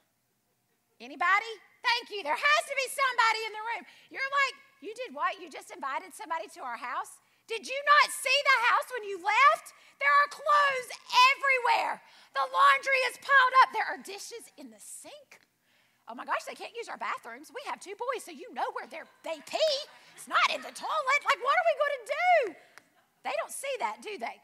Anybody? 1.04 1.52
Thank 1.84 2.08
you. 2.08 2.24
There 2.24 2.38
has 2.40 2.64
to 2.72 2.76
be 2.78 2.88
somebody 2.88 3.42
in 3.44 3.52
the 3.52 3.64
room. 3.74 3.84
You're 4.16 4.32
like, 4.48 4.56
you 4.80 4.94
did 4.96 5.12
what? 5.12 5.44
You 5.44 5.52
just 5.52 5.76
invited 5.76 6.16
somebody 6.16 6.48
to 6.56 6.64
our 6.64 6.80
house? 6.80 7.20
Did 7.52 7.68
you 7.68 7.80
not 8.00 8.08
see 8.16 8.40
the 8.48 8.60
house 8.72 8.88
when 8.96 9.04
you 9.04 9.20
left? 9.20 9.76
There 10.00 10.14
are 10.24 10.30
clothes 10.32 10.90
everywhere. 11.36 12.00
The 12.32 12.48
laundry 12.48 13.02
is 13.12 13.20
piled 13.20 13.56
up. 13.66 13.70
There 13.76 13.90
are 13.92 14.00
dishes 14.00 14.48
in 14.56 14.72
the 14.72 14.80
sink. 14.80 15.44
Oh 16.08 16.16
my 16.16 16.24
gosh, 16.24 16.48
they 16.48 16.56
can't 16.56 16.74
use 16.78 16.88
our 16.88 17.02
bathrooms. 17.02 17.52
We 17.52 17.62
have 17.68 17.84
two 17.84 17.98
boys, 17.98 18.24
so 18.24 18.32
you 18.32 18.48
know 18.56 18.66
where 18.78 18.88
they 18.88 19.38
pee. 19.44 19.76
It's 20.16 20.32
not 20.32 20.48
in 20.54 20.62
the 20.64 20.74
toilet. 20.74 21.22
Like, 21.28 21.42
what 21.44 21.56
are 21.60 21.68
we 21.68 21.76
going 21.76 21.98
to 21.98 22.08
do? 22.08 22.32
They 23.24 23.34
don't 23.40 23.52
see 23.52 23.76
that, 23.80 24.02
do 24.02 24.18
they? 24.18 24.38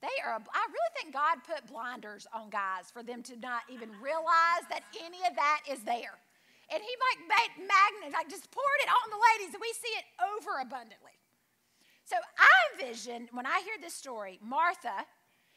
They 0.00 0.16
are, 0.24 0.36
I 0.36 0.64
really 0.68 0.92
think 1.00 1.14
God 1.14 1.40
put 1.48 1.64
blinders 1.64 2.26
on 2.32 2.50
guys 2.50 2.92
for 2.92 3.02
them 3.02 3.22
to 3.24 3.36
not 3.40 3.64
even 3.72 3.88
realize 4.00 4.64
that 4.68 4.84
any 5.00 5.24
of 5.24 5.36
that 5.36 5.64
is 5.64 5.80
there. 5.84 6.20
And 6.72 6.80
He 6.80 6.92
like 7.04 7.56
magnet, 7.56 8.12
like 8.12 8.28
just 8.28 8.50
poured 8.50 8.80
it 8.84 8.88
on 8.88 9.06
the 9.12 9.20
ladies, 9.32 9.54
and 9.54 9.60
we 9.60 9.72
see 9.72 9.92
it 9.96 10.06
over 10.20 10.60
abundantly. 10.60 11.16
So 12.04 12.16
I 12.36 12.52
envision, 12.72 13.28
when 13.32 13.46
I 13.46 13.60
hear 13.64 13.80
this 13.80 13.94
story, 13.94 14.38
Martha, 14.44 15.08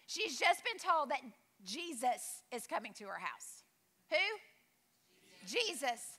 she's 0.08 0.40
just 0.40 0.64
been 0.64 0.80
told 0.80 1.12
that 1.12 1.20
Jesus 1.64 2.44
is 2.56 2.68
coming 2.68 2.94
to 3.00 3.06
her 3.06 3.20
house. 3.20 3.64
Who? 4.12 4.24
Jesus. 5.44 5.60
Jesus. 5.60 6.18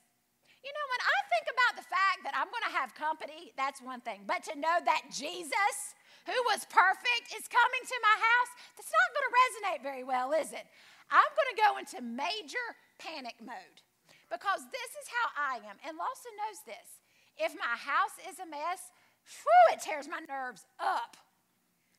You 0.64 0.74
know, 0.74 0.86
when 0.90 1.02
I 1.06 1.18
think 1.30 1.46
about 1.54 1.74
the 1.78 1.86
fact 1.86 2.18
that 2.26 2.34
I'm 2.34 2.50
going 2.50 2.66
to 2.66 2.74
have 2.74 2.90
company, 2.92 3.54
that's 3.56 3.80
one 3.80 4.02
thing. 4.02 4.26
But 4.26 4.42
to 4.50 4.58
know 4.58 4.76
that 4.84 5.02
Jesus 5.14 5.94
who 6.28 6.36
was 6.52 6.68
perfect 6.68 7.32
is 7.32 7.48
coming 7.48 7.84
to 7.88 7.98
my 8.04 8.16
house, 8.20 8.52
that's 8.76 8.92
not 8.92 9.08
going 9.16 9.26
to 9.26 9.36
resonate 9.40 9.80
very 9.80 10.04
well, 10.04 10.36
is 10.36 10.52
it? 10.52 10.68
I'm 11.08 11.32
going 11.32 11.50
to 11.56 11.62
go 11.64 11.70
into 11.80 11.98
major 12.04 12.66
panic 13.00 13.40
mode 13.40 13.80
because 14.28 14.60
this 14.68 14.92
is 15.00 15.08
how 15.08 15.26
I 15.32 15.64
am. 15.64 15.80
And 15.80 15.96
Lawson 15.96 16.36
knows 16.36 16.60
this. 16.68 17.00
If 17.40 17.56
my 17.56 17.74
house 17.80 18.12
is 18.28 18.36
a 18.36 18.48
mess, 18.48 18.92
whew, 19.24 19.72
it 19.72 19.80
tears 19.80 20.04
my 20.04 20.20
nerves 20.28 20.68
up. 20.76 21.16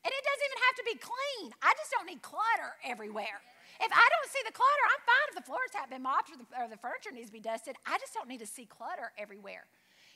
And 0.05 0.13
it 0.13 0.23
doesn't 0.23 0.47
even 0.47 0.61
have 0.61 0.77
to 0.77 0.85
be 0.85 0.97
clean. 1.01 1.47
I 1.65 1.73
just 1.73 1.89
don't 1.91 2.07
need 2.07 2.21
clutter 2.21 2.77
everywhere. 2.85 3.41
If 3.81 3.91
I 3.91 4.05
don't 4.13 4.29
see 4.29 4.43
the 4.45 4.53
clutter, 4.53 4.85
I'm 4.93 5.03
fine 5.09 5.27
if 5.33 5.35
the 5.41 5.47
floors 5.47 5.73
have 5.73 5.89
been 5.89 6.05
mopped 6.05 6.29
or 6.29 6.37
the, 6.37 6.47
or 6.53 6.67
the 6.69 6.79
furniture 6.79 7.11
needs 7.11 7.33
to 7.33 7.35
be 7.35 7.43
dusted. 7.43 7.75
I 7.87 7.97
just 7.97 8.13
don't 8.13 8.29
need 8.29 8.43
to 8.45 8.47
see 8.47 8.69
clutter 8.69 9.11
everywhere. 9.17 9.65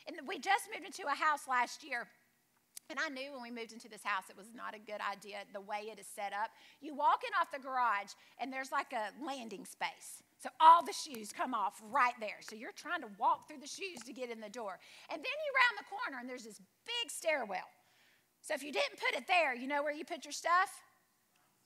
And 0.08 0.20
we 0.28 0.38
just 0.38 0.70
moved 0.70 0.86
into 0.86 1.08
a 1.08 1.16
house 1.16 1.48
last 1.48 1.84
year 1.84 2.08
and 2.90 3.00
I 3.00 3.10
knew 3.10 3.32
when 3.34 3.42
we 3.42 3.52
moved 3.52 3.72
into 3.72 3.88
this 3.88 4.04
house, 4.04 4.30
it 4.30 4.38
was 4.38 4.52
not 4.54 4.76
a 4.76 4.80
good 4.80 5.00
idea 5.00 5.48
the 5.54 5.62
way 5.62 5.88
it 5.92 6.00
is 6.00 6.08
set 6.08 6.34
up. 6.34 6.52
You 6.82 6.94
walk 6.94 7.24
in 7.24 7.32
off 7.40 7.52
the 7.52 7.60
garage, 7.60 8.12
and 8.40 8.52
there's 8.52 8.72
like 8.72 8.92
a 8.92 9.16
landing 9.24 9.66
space. 9.66 10.22
So 10.44 10.50
all 10.60 10.84
the 10.84 10.92
shoes 10.92 11.32
come 11.32 11.54
off 11.54 11.82
right 11.92 12.14
there. 12.20 12.44
So 12.44 12.56
you're 12.56 12.76
trying 12.76 13.00
to 13.02 13.08
walk 13.18 13.48
through 13.48 13.64
the 13.64 13.72
shoes 13.72 14.04
to 14.06 14.12
get 14.12 14.30
in 14.30 14.44
the 14.44 14.52
door. 14.52 14.78
And 15.08 15.18
then 15.18 15.38
you 15.40 15.50
round 15.56 15.76
the 15.80 15.88
corner, 15.88 16.20
and 16.20 16.28
there's 16.28 16.44
this 16.44 16.60
big 16.84 17.08
stairwell. 17.08 17.72
So 18.44 18.54
if 18.54 18.62
you 18.62 18.76
didn't 18.76 19.00
put 19.00 19.16
it 19.16 19.24
there, 19.26 19.56
you 19.56 19.72
know 19.72 19.82
where 19.82 19.96
you 19.96 20.04
put 20.04 20.26
your 20.26 20.36
stuff? 20.36 20.84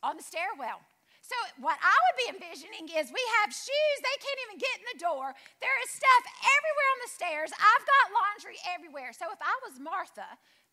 On 0.03 0.15
the 0.15 0.21
stairwell. 0.21 0.85
So, 1.27 1.35
what 1.59 1.75
I 1.83 1.91
would 1.91 2.17
be 2.23 2.27
envisioning 2.39 2.87
is 2.87 3.11
we 3.11 3.25
have 3.43 3.51
shoes, 3.51 3.97
they 3.99 4.17
can't 4.23 4.41
even 4.47 4.63
get 4.63 4.79
in 4.79 4.87
the 4.95 4.99
door. 5.03 5.35
There 5.59 5.77
is 5.83 5.91
stuff 5.91 6.23
everywhere 6.23 6.89
on 6.95 6.99
the 7.03 7.11
stairs. 7.11 7.49
I've 7.51 7.83
got 7.83 8.15
laundry 8.15 8.55
everywhere. 8.71 9.11
So, 9.11 9.27
if 9.35 9.41
I 9.43 9.51
was 9.67 9.75
Martha, 9.75 10.23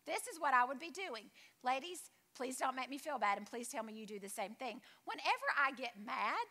this 0.05 0.27
is 0.27 0.39
what 0.39 0.53
I 0.53 0.65
would 0.65 0.79
be 0.79 0.91
doing. 0.91 1.29
Ladies, 1.63 2.09
please 2.35 2.57
don't 2.57 2.75
make 2.75 2.89
me 2.89 2.97
feel 2.97 3.17
bad, 3.17 3.37
and 3.37 3.45
please 3.47 3.67
tell 3.69 3.83
me 3.83 3.93
you 3.93 4.05
do 4.05 4.19
the 4.19 4.29
same 4.29 4.53
thing. 4.55 4.81
Whenever 5.05 5.47
I 5.57 5.71
get 5.73 5.93
mad, 6.05 6.47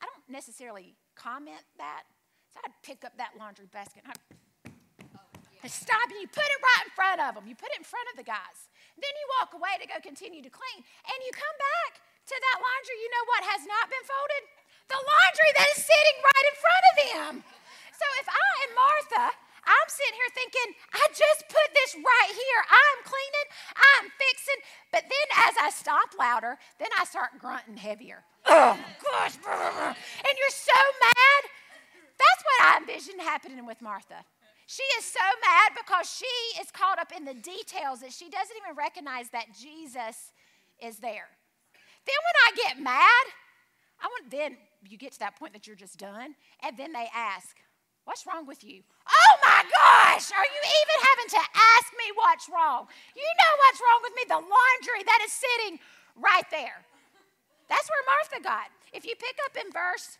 I 0.00 0.06
don't 0.06 0.26
necessarily 0.28 0.96
comment 1.14 1.64
that. 1.78 2.04
So 2.52 2.60
I'd 2.64 2.76
pick 2.86 3.04
up 3.04 3.18
that 3.18 3.34
laundry 3.34 3.66
basket 3.66 4.06
and 4.06 4.14
I'd 4.14 4.22
oh, 4.70 5.66
stop 5.66 6.06
and 6.06 6.22
you 6.22 6.30
put 6.30 6.46
it 6.46 6.60
right 6.62 6.86
in 6.86 6.92
front 6.94 7.18
of 7.18 7.34
them. 7.34 7.50
You 7.50 7.58
put 7.58 7.74
it 7.74 7.82
in 7.82 7.86
front 7.86 8.06
of 8.12 8.16
the 8.20 8.22
guys. 8.22 8.70
Then 8.94 9.10
you 9.10 9.26
walk 9.42 9.58
away 9.58 9.74
to 9.82 9.86
go 9.90 9.98
continue 9.98 10.38
to 10.38 10.52
clean, 10.52 10.80
and 10.80 11.18
you 11.26 11.32
come 11.34 11.56
back 11.58 11.98
to 11.98 12.36
that 12.36 12.56
laundry. 12.62 12.96
You 13.02 13.10
know 13.10 13.24
what 13.26 13.42
has 13.50 13.62
not 13.66 13.90
been 13.90 14.06
folded? 14.06 14.42
The 14.86 15.00
laundry 15.00 15.50
that 15.56 15.68
is 15.74 15.80
sitting 15.82 16.18
right 16.20 16.46
in 16.46 16.56
front 16.62 16.84
of 16.84 16.94
them. 17.00 17.32
So 17.96 18.06
if 18.20 18.28
I 18.28 18.50
am 18.68 18.70
Martha, 18.76 19.26
I'm 19.66 19.88
sitting 19.88 20.16
here 20.16 20.32
thinking, 20.32 20.68
I 20.92 21.04
just 21.12 21.48
put 21.48 21.68
this 21.72 21.96
right 21.96 22.32
here. 22.32 22.60
I'm 22.68 22.98
cleaning, 23.04 23.48
I'm 23.74 24.06
fixing. 24.16 24.60
But 24.92 25.04
then 25.08 25.28
as 25.48 25.54
I 25.60 25.70
stop 25.72 26.12
louder, 26.18 26.58
then 26.78 26.88
I 26.98 27.04
start 27.04 27.38
grunting 27.38 27.76
heavier. 27.76 28.24
Oh, 28.46 28.76
gosh. 29.00 29.36
And 29.40 30.34
you're 30.36 30.58
so 30.58 30.80
mad. 31.00 31.42
That's 32.14 32.42
what 32.44 32.58
I 32.62 32.78
envisioned 32.80 33.20
happening 33.20 33.66
with 33.66 33.80
Martha. 33.80 34.24
She 34.66 34.84
is 34.98 35.04
so 35.04 35.24
mad 35.44 35.72
because 35.76 36.08
she 36.08 36.60
is 36.60 36.70
caught 36.70 36.98
up 36.98 37.12
in 37.14 37.24
the 37.24 37.34
details 37.34 38.00
that 38.00 38.12
she 38.12 38.30
doesn't 38.30 38.56
even 38.56 38.76
recognize 38.76 39.28
that 39.30 39.52
Jesus 39.52 40.32
is 40.80 40.98
there. 40.98 41.28
Then 42.06 42.20
when 42.20 42.36
I 42.46 42.50
get 42.56 42.82
mad, 42.82 43.24
I 44.00 44.06
want 44.06 44.30
then 44.30 44.56
you 44.88 44.98
get 44.98 45.12
to 45.12 45.18
that 45.20 45.36
point 45.38 45.52
that 45.52 45.66
you're 45.66 45.76
just 45.76 45.98
done, 45.98 46.34
and 46.62 46.76
then 46.76 46.92
they 46.92 47.08
ask, 47.14 47.56
What's 48.04 48.26
wrong 48.26 48.46
with 48.46 48.62
you? 48.62 48.82
Oh 49.08 49.36
my 49.42 49.43
gosh, 49.70 50.30
are 50.32 50.48
you 50.48 50.62
even 50.64 50.98
having 51.04 51.30
to 51.36 51.42
ask 51.76 51.88
me 51.96 52.06
what's 52.14 52.46
wrong? 52.48 52.86
You 53.16 53.30
know 53.38 53.52
what's 53.64 53.80
wrong 53.80 54.00
with 54.04 54.14
me 54.16 54.24
the 54.28 54.42
laundry 54.42 55.02
that 55.04 55.20
is 55.24 55.32
sitting 55.32 55.78
right 56.16 56.46
there. 56.50 56.84
That's 57.68 57.88
where 57.88 58.04
Martha 58.06 58.40
got. 58.44 58.68
If 58.92 59.04
you 59.04 59.14
pick 59.16 59.36
up 59.48 59.56
in 59.56 59.72
verse 59.72 60.18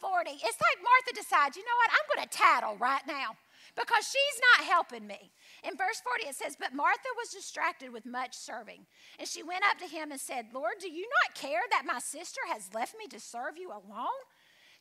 40, 0.00 0.30
it's 0.30 0.60
like 0.60 0.78
Martha 0.82 1.12
decides, 1.14 1.56
you 1.56 1.64
know 1.64 1.78
what, 1.80 1.92
I'm 1.94 2.08
going 2.10 2.28
to 2.28 2.36
tattle 2.36 2.76
right 2.76 3.06
now 3.06 3.38
because 3.74 4.04
she's 4.04 4.38
not 4.52 4.66
helping 4.68 5.06
me. 5.06 5.30
In 5.64 5.76
verse 5.76 6.02
40, 6.04 6.28
it 6.28 6.34
says, 6.34 6.56
But 6.58 6.74
Martha 6.74 7.08
was 7.16 7.30
distracted 7.30 7.92
with 7.92 8.04
much 8.04 8.36
serving. 8.36 8.84
And 9.18 9.28
she 9.28 9.42
went 9.42 9.64
up 9.70 9.78
to 9.78 9.86
him 9.86 10.10
and 10.10 10.20
said, 10.20 10.46
Lord, 10.52 10.74
do 10.80 10.90
you 10.90 11.06
not 11.22 11.34
care 11.34 11.62
that 11.70 11.86
my 11.86 11.98
sister 11.98 12.40
has 12.48 12.74
left 12.74 12.94
me 12.98 13.06
to 13.08 13.20
serve 13.20 13.56
you 13.56 13.70
alone? 13.70 14.22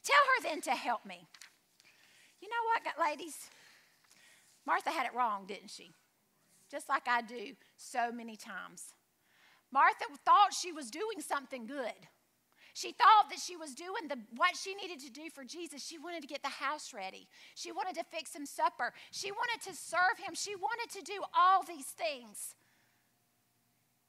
Tell 0.04 0.26
her 0.36 0.50
then 0.50 0.62
to 0.62 0.72
help 0.72 1.06
me. 1.06 1.28
You 2.42 2.50
know 2.50 2.66
what, 2.74 3.10
ladies? 3.10 3.38
Martha 4.66 4.90
had 4.90 5.06
it 5.06 5.16
wrong, 5.16 5.46
didn't 5.48 5.70
she? 5.70 5.92
Just 6.70 6.88
like 6.88 7.08
I 7.08 7.22
do 7.22 7.54
so 7.78 8.12
many 8.12 8.36
times. 8.36 8.94
Martha 9.72 10.06
thought 10.26 10.54
she 10.54 10.72
was 10.72 10.90
doing 10.90 11.22
something 11.22 11.66
good. 11.66 12.08
She 12.74 12.94
thought 12.94 13.30
that 13.30 13.40
she 13.40 13.58
was 13.58 13.76
doing 13.76 14.08
the, 14.08 14.18
what 14.38 14.56
she 14.56 14.76
needed 14.76 15.00
to 15.02 15.12
do 15.12 15.30
for 15.34 15.44
Jesus. 15.44 15.86
She 15.86 15.98
wanted 15.98 16.22
to 16.22 16.28
get 16.28 16.42
the 16.42 16.50
house 16.50 16.94
ready. 16.94 17.28
She 17.56 17.72
wanted 17.72 17.96
to 17.96 18.06
fix 18.06 18.34
him 18.34 18.46
supper. 18.46 18.94
She 19.12 19.32
wanted 19.32 19.62
to 19.70 19.76
serve 19.76 20.18
him. 20.26 20.36
She 20.36 20.56
wanted 20.56 20.90
to 20.98 21.04
do 21.04 21.22
all 21.38 21.64
these 21.64 21.88
things. 21.88 22.56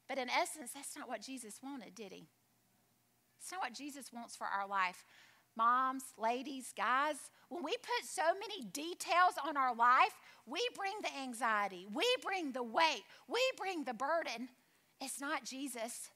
But 0.09 0.19
in 0.19 0.29
essence, 0.31 0.73
that's 0.75 0.97
not 0.97 1.09
what 1.09 1.23
Jesus 1.23 1.59
wanted, 1.62 1.95
did 1.95 2.12
he? 2.12 2.29
It's 3.41 3.51
not 3.51 3.62
what 3.62 3.75
Jesus 3.75 4.12
wants 4.12 4.37
for 4.37 4.47
our 4.47 4.69
life 4.69 5.05
moms, 5.57 6.05
ladies, 6.19 6.73
guys, 6.77 7.17
when 7.49 7.62
we 7.62 7.73
put 7.73 8.09
so 8.09 8.23
many 8.41 8.65
details 8.73 9.35
on 9.47 9.57
our 9.57 9.75
life, 9.75 10.15
we 10.46 10.61
bring 10.76 10.94
the 11.02 11.20
anxiety, 11.20 11.87
we 11.92 12.05
bring 12.22 12.52
the 12.52 12.62
weight, 12.62 13.02
we 13.28 13.40
bring 13.57 13.85
the 13.85 13.94
burden. 13.94 14.48
It's 15.00 15.20
not 15.20 15.44
Jesus. 15.44 16.11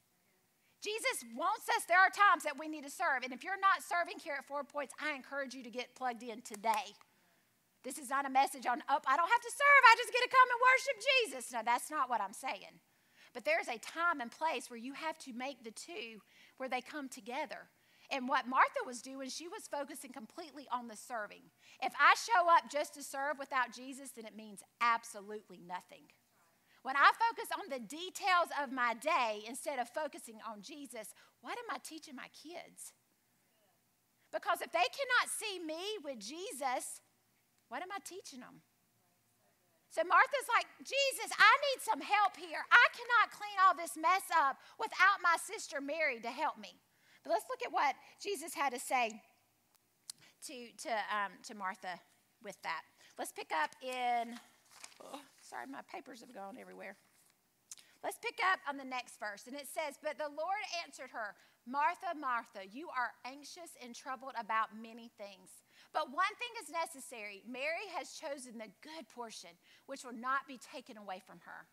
Jesus 0.82 1.24
wants 1.34 1.68
us, 1.68 1.84
there 1.88 1.98
are 1.98 2.10
times 2.10 2.44
that 2.44 2.58
we 2.58 2.68
need 2.68 2.84
to 2.84 2.90
serve. 2.90 3.24
And 3.24 3.32
if 3.32 3.42
you're 3.42 3.58
not 3.60 3.82
serving 3.82 4.18
here 4.22 4.36
at 4.38 4.46
Four 4.46 4.62
Points, 4.62 4.94
I 5.02 5.14
encourage 5.14 5.54
you 5.54 5.62
to 5.64 5.70
get 5.70 5.94
plugged 5.96 6.22
in 6.22 6.42
today. 6.42 6.94
This 7.82 7.98
is 7.98 8.10
not 8.10 8.26
a 8.26 8.30
message 8.30 8.66
on, 8.66 8.82
oh, 8.88 9.00
I 9.06 9.16
don't 9.16 9.30
have 9.30 9.40
to 9.40 9.50
serve, 9.50 9.82
I 9.86 9.96
just 9.96 10.12
get 10.12 10.22
to 10.22 10.28
come 10.28 10.48
and 10.50 10.60
worship 10.62 10.96
Jesus. 11.10 11.52
No, 11.52 11.60
that's 11.64 11.90
not 11.90 12.10
what 12.10 12.20
I'm 12.20 12.32
saying. 12.32 12.82
But 13.32 13.44
there's 13.44 13.68
a 13.68 13.78
time 13.78 14.20
and 14.20 14.30
place 14.30 14.70
where 14.70 14.78
you 14.78 14.92
have 14.94 15.18
to 15.18 15.32
make 15.32 15.62
the 15.62 15.70
two 15.70 16.20
where 16.56 16.68
they 16.68 16.80
come 16.80 17.08
together. 17.08 17.68
And 18.10 18.28
what 18.28 18.46
Martha 18.48 18.82
was 18.86 19.02
doing, 19.02 19.28
she 19.28 19.48
was 19.48 19.68
focusing 19.70 20.12
completely 20.12 20.66
on 20.72 20.88
the 20.88 20.96
serving. 20.96 21.42
If 21.82 21.92
I 21.98 22.14
show 22.14 22.48
up 22.48 22.70
just 22.70 22.94
to 22.94 23.02
serve 23.02 23.38
without 23.38 23.72
Jesus, 23.74 24.10
then 24.10 24.24
it 24.26 24.36
means 24.36 24.62
absolutely 24.80 25.60
nothing. 25.66 26.06
when 26.86 26.94
I 26.94 27.10
focus 27.18 27.50
on 27.50 27.66
the 27.66 27.82
details 27.82 28.54
of 28.62 28.70
my 28.70 28.94
day 28.94 29.42
instead 29.48 29.80
of 29.80 29.90
focusing 29.90 30.38
on 30.46 30.62
Jesus, 30.62 31.10
what 31.42 31.58
am 31.58 31.66
I 31.74 31.82
teaching 31.82 32.14
my 32.14 32.30
kids? 32.30 32.94
Because 34.30 34.62
if 34.62 34.70
they 34.70 34.86
cannot 34.86 35.26
see 35.26 35.58
me 35.58 35.82
with 36.06 36.22
Jesus, 36.22 37.02
what 37.66 37.82
am 37.82 37.90
I 37.90 37.98
teaching 38.06 38.38
them? 38.38 38.62
So 39.90 40.06
Martha's 40.06 40.46
like, 40.54 40.70
Jesus, 40.78 41.34
I 41.34 41.52
need 41.66 41.82
some 41.82 42.02
help 42.06 42.38
here. 42.38 42.62
I 42.70 42.86
cannot 42.94 43.34
clean 43.34 43.58
all 43.66 43.74
this 43.74 43.98
mess 43.98 44.30
up 44.30 44.62
without 44.78 45.18
my 45.26 45.34
sister 45.42 45.80
Mary 45.80 46.20
to 46.20 46.30
help 46.30 46.54
me. 46.54 46.78
But 47.26 47.32
let's 47.32 47.46
look 47.50 47.58
at 47.66 47.72
what 47.74 47.98
Jesus 48.22 48.54
had 48.54 48.70
to 48.70 48.78
say 48.78 49.10
to, 50.46 50.54
to, 50.86 50.90
um, 51.10 51.34
to 51.50 51.56
Martha 51.58 51.98
with 52.38 52.54
that. 52.62 52.82
Let's 53.18 53.32
pick 53.32 53.50
up 53.50 53.74
in, 53.82 54.38
oh, 55.02 55.18
sorry, 55.42 55.66
my 55.66 55.82
papers 55.90 56.20
have 56.20 56.32
gone 56.32 56.54
everywhere. 56.54 56.94
Let's 58.04 58.18
pick 58.22 58.38
up 58.46 58.60
on 58.70 58.76
the 58.76 58.86
next 58.86 59.18
verse. 59.18 59.50
And 59.50 59.56
it 59.56 59.66
says, 59.66 59.98
But 59.98 60.22
the 60.22 60.30
Lord 60.30 60.62
answered 60.86 61.10
her, 61.10 61.34
Martha, 61.66 62.14
Martha, 62.14 62.62
you 62.70 62.86
are 62.94 63.10
anxious 63.26 63.74
and 63.82 63.90
troubled 63.90 64.38
about 64.38 64.70
many 64.78 65.10
things. 65.18 65.66
But 65.90 66.14
one 66.14 66.30
thing 66.38 66.54
is 66.62 66.70
necessary 66.70 67.42
Mary 67.42 67.90
has 67.98 68.14
chosen 68.14 68.54
the 68.54 68.70
good 68.86 69.02
portion, 69.10 69.50
which 69.90 70.04
will 70.04 70.14
not 70.14 70.46
be 70.46 70.62
taken 70.62 70.94
away 70.96 71.20
from 71.26 71.42
her. 71.42 71.66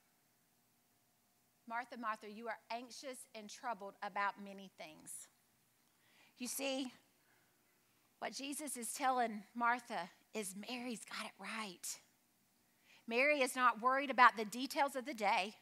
Martha, 1.70 2.02
Martha, 2.02 2.26
you 2.26 2.48
are 2.48 2.58
anxious 2.72 3.30
and 3.38 3.48
troubled 3.48 3.94
about 4.02 4.42
many 4.44 4.72
things. 4.82 5.30
You 6.44 6.50
see, 6.50 6.92
what 8.20 8.34
Jesus 8.34 8.76
is 8.76 8.92
telling 8.92 9.44
Martha 9.56 10.10
is 10.34 10.56
Mary's 10.70 11.00
got 11.06 11.26
it 11.26 11.32
right. 11.40 11.88
Mary 13.08 13.40
is 13.40 13.56
not 13.56 13.82
worried 13.82 14.10
about 14.10 14.36
the 14.36 14.44
details 14.44 14.98
of 14.98 15.06
the 15.06 15.14
day. 15.14 15.54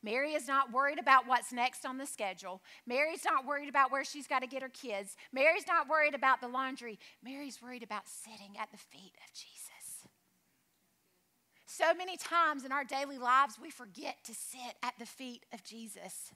Mary 0.00 0.34
is 0.34 0.46
not 0.46 0.72
worried 0.72 1.00
about 1.00 1.26
what's 1.26 1.52
next 1.52 1.84
on 1.84 1.98
the 1.98 2.06
schedule. 2.06 2.62
Mary's 2.86 3.24
not 3.24 3.46
worried 3.46 3.68
about 3.68 3.90
where 3.90 4.04
she's 4.04 4.28
got 4.28 4.42
to 4.42 4.46
get 4.46 4.62
her 4.62 4.68
kids. 4.68 5.16
Mary's 5.32 5.66
not 5.66 5.88
worried 5.88 6.14
about 6.14 6.40
the 6.40 6.46
laundry. 6.46 7.00
Mary's 7.20 7.60
worried 7.60 7.82
about 7.82 8.06
sitting 8.06 8.56
at 8.60 8.70
the 8.70 8.78
feet 8.78 9.16
of 9.26 9.34
Jesus. 9.34 10.06
So 11.66 11.94
many 11.94 12.16
times 12.16 12.64
in 12.64 12.70
our 12.70 12.84
daily 12.84 13.18
lives, 13.18 13.58
we 13.60 13.70
forget 13.70 14.18
to 14.22 14.34
sit 14.34 14.76
at 14.84 14.94
the 15.00 15.06
feet 15.06 15.46
of 15.52 15.64
Jesus. 15.64 16.30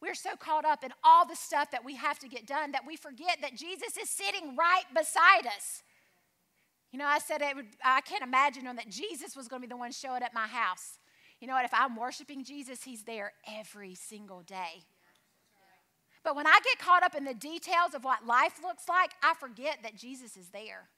We're 0.00 0.14
so 0.14 0.36
caught 0.36 0.64
up 0.64 0.84
in 0.84 0.92
all 1.02 1.26
the 1.26 1.34
stuff 1.34 1.70
that 1.72 1.84
we 1.84 1.96
have 1.96 2.18
to 2.20 2.28
get 2.28 2.46
done 2.46 2.72
that 2.72 2.86
we 2.86 2.96
forget 2.96 3.38
that 3.42 3.56
Jesus 3.56 3.96
is 4.00 4.08
sitting 4.08 4.56
right 4.56 4.84
beside 4.94 5.46
us. 5.46 5.82
You 6.92 6.98
know, 6.98 7.06
I 7.06 7.18
said 7.18 7.42
it 7.42 7.56
would, 7.56 7.66
I 7.84 8.00
can't 8.00 8.22
imagine 8.22 8.64
that 8.64 8.88
Jesus 8.88 9.36
was 9.36 9.48
going 9.48 9.60
to 9.60 9.68
be 9.68 9.70
the 9.70 9.76
one 9.76 9.92
showing 9.92 10.18
up 10.18 10.22
at 10.22 10.34
my 10.34 10.46
house. 10.46 10.98
You 11.40 11.46
know 11.46 11.54
what? 11.54 11.64
If 11.64 11.74
I'm 11.74 11.96
worshiping 11.96 12.44
Jesus, 12.44 12.82
He's 12.82 13.02
there 13.02 13.32
every 13.58 13.94
single 13.94 14.42
day. 14.42 14.84
But 16.24 16.34
when 16.34 16.46
I 16.46 16.58
get 16.64 16.78
caught 16.78 17.02
up 17.02 17.14
in 17.14 17.24
the 17.24 17.34
details 17.34 17.94
of 17.94 18.04
what 18.04 18.26
life 18.26 18.60
looks 18.62 18.88
like, 18.88 19.10
I 19.22 19.34
forget 19.34 19.78
that 19.82 19.96
Jesus 19.96 20.36
is 20.36 20.48
there. 20.48 20.88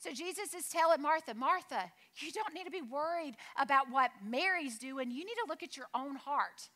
So 0.00 0.10
Jesus 0.12 0.52
is 0.52 0.68
telling 0.68 1.00
Martha, 1.00 1.34
Martha, 1.34 1.90
you 2.18 2.30
don't 2.30 2.52
need 2.52 2.64
to 2.64 2.70
be 2.70 2.82
worried 2.82 3.36
about 3.58 3.90
what 3.90 4.10
Mary's 4.22 4.78
doing. 4.78 5.10
You 5.10 5.24
need 5.24 5.34
to 5.34 5.46
look 5.48 5.62
at 5.62 5.76
your 5.76 5.86
own 5.94 6.16
heart. 6.16 6.68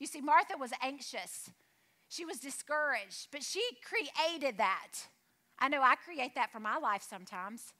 You 0.00 0.06
see, 0.06 0.20
Martha 0.20 0.54
was 0.58 0.72
anxious, 0.82 1.50
she 2.08 2.24
was 2.24 2.38
discouraged, 2.38 3.28
but 3.30 3.44
she 3.44 3.62
created 3.84 4.58
that. 4.58 4.88
I 5.60 5.68
know 5.68 5.82
I 5.82 5.94
create 5.94 6.34
that 6.34 6.50
for 6.50 6.58
my 6.58 6.78
life 6.78 7.06
sometimes. 7.08 7.74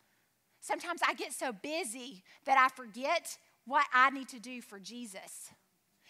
Sometimes 0.61 1.01
I 1.07 1.15
get 1.15 1.33
so 1.33 1.53
busy 1.53 2.23
that 2.45 2.59
I 2.59 2.69
forget 2.69 3.37
what 3.65 3.87
I 3.95 4.11
need 4.11 4.29
to 4.29 4.39
do 4.39 4.61
for 4.61 4.79
Jesus. 4.79 5.51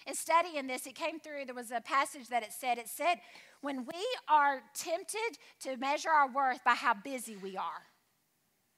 In 0.07 0.15
studying 0.15 0.67
this, 0.67 0.87
it 0.87 0.95
came 0.95 1.21
through, 1.21 1.45
there 1.47 1.55
was 1.55 1.71
a 1.71 1.81
passage 1.81 2.29
that 2.29 2.43
it 2.43 2.53
said, 2.53 2.79
it 2.79 2.89
said, 2.89 3.17
when 3.61 3.85
we 3.85 4.05
are 4.29 4.63
tempted 4.75 5.39
to 5.61 5.77
measure 5.77 6.11
our 6.11 6.31
worth 6.31 6.65
by 6.65 6.75
how 6.75 6.95
busy 6.95 7.37
we 7.37 7.57
are. 7.57 7.87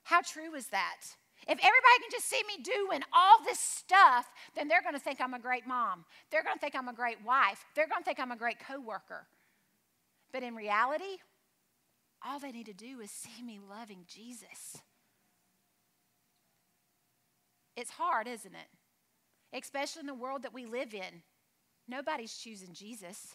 How 0.02 0.20
true 0.20 0.54
is 0.54 0.66
that? 0.68 1.00
If 1.48 1.58
everybody 1.58 1.98
can 2.00 2.10
just 2.10 2.28
see 2.28 2.42
me 2.46 2.62
doing 2.62 3.02
all 3.12 3.42
this 3.44 3.58
stuff, 3.58 4.30
then 4.54 4.68
they're 4.68 4.82
going 4.82 4.94
to 4.94 5.00
think 5.00 5.20
I'm 5.20 5.34
a 5.34 5.40
great 5.40 5.66
mom. 5.66 6.04
They're 6.30 6.44
going 6.44 6.54
to 6.54 6.60
think 6.60 6.76
I'm 6.76 6.88
a 6.88 6.92
great 6.92 7.18
wife. 7.24 7.64
They're 7.74 7.88
going 7.88 8.02
to 8.02 8.04
think 8.04 8.20
I'm 8.20 8.30
a 8.30 8.36
great 8.36 8.58
coworker. 8.60 9.26
But 10.32 10.42
in 10.42 10.54
reality, 10.54 11.18
all 12.24 12.38
they 12.38 12.52
need 12.52 12.66
to 12.66 12.72
do 12.72 13.00
is 13.00 13.10
see 13.10 13.42
me 13.42 13.58
loving 13.68 14.04
Jesus. 14.06 14.78
It's 17.76 17.90
hard, 17.90 18.28
isn't 18.28 18.54
it? 18.54 19.58
Especially 19.58 20.00
in 20.00 20.06
the 20.06 20.14
world 20.14 20.42
that 20.42 20.54
we 20.54 20.64
live 20.64 20.94
in. 20.94 21.22
Nobody's 21.88 22.34
choosing 22.34 22.72
Jesus. 22.72 23.34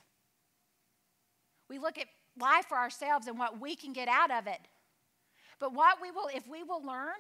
We 1.70 1.78
look 1.80 1.98
at 1.98 2.08
life 2.40 2.66
for 2.68 2.78
ourselves 2.78 3.28
and 3.28 3.38
what 3.38 3.60
we 3.60 3.76
can 3.76 3.94
get 3.94 4.08
out 4.08 4.32
of 4.32 4.48
it. 4.48 4.62
But 5.60 5.74
what 5.74 6.02
we 6.02 6.12
will, 6.12 6.30
if 6.34 6.48
we 6.48 6.64
will 6.64 6.84
learn, 6.86 7.16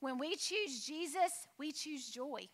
when 0.00 0.18
we 0.18 0.36
choose 0.36 0.84
Jesus, 0.84 1.46
we 1.58 1.72
choose 1.72 2.08
joy. 2.08 2.48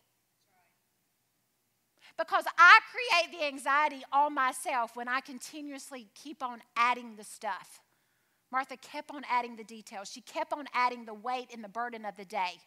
Because 2.16 2.44
I 2.56 2.78
create 2.92 3.38
the 3.38 3.46
anxiety 3.46 4.02
on 4.12 4.34
myself 4.34 4.94
when 4.94 5.08
I 5.08 5.20
continuously 5.20 6.08
keep 6.14 6.42
on 6.42 6.60
adding 6.76 7.16
the 7.16 7.24
stuff. 7.24 7.80
Martha 8.52 8.76
kept 8.76 9.10
on 9.10 9.22
adding 9.28 9.56
the 9.56 9.64
details. 9.64 10.10
She 10.10 10.20
kept 10.20 10.52
on 10.52 10.66
adding 10.72 11.06
the 11.06 11.14
weight 11.14 11.48
and 11.52 11.64
the 11.64 11.68
burden 11.68 12.04
of 12.04 12.16
the 12.16 12.24
day. 12.24 12.60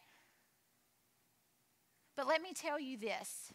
But 2.14 2.26
let 2.26 2.42
me 2.42 2.52
tell 2.52 2.78
you 2.78 2.98
this 2.98 3.52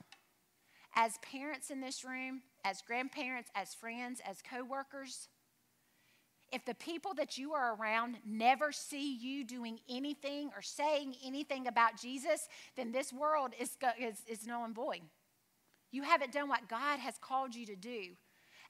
as 0.96 1.18
parents 1.20 1.70
in 1.70 1.82
this 1.82 2.04
room, 2.04 2.42
as 2.64 2.82
grandparents, 2.82 3.50
as 3.56 3.74
friends, 3.74 4.22
as 4.28 4.42
coworkers, 4.42 5.28
if 6.54 6.64
the 6.66 6.76
people 6.76 7.16
that 7.16 7.38
you 7.38 7.54
are 7.54 7.76
around 7.76 8.18
never 8.26 8.72
see 8.72 9.16
you 9.16 9.44
doing 9.44 9.80
anything 9.90 10.52
or 10.56 10.62
saying 10.62 11.16
anything 11.26 11.68
about 11.68 12.00
Jesus, 12.00 12.48
then 12.78 12.92
this 12.92 13.12
world 13.12 13.54
is, 13.60 13.76
is, 14.00 14.22
is 14.28 14.46
null 14.46 14.64
and 14.64 14.76
void. 14.76 15.02
You 15.92 16.04
haven't 16.04 16.32
done 16.32 16.48
what 16.48 16.70
God 16.70 17.00
has 17.00 17.16
called 17.20 17.56
you 17.56 17.66
to 17.66 17.76
do. 17.76 18.16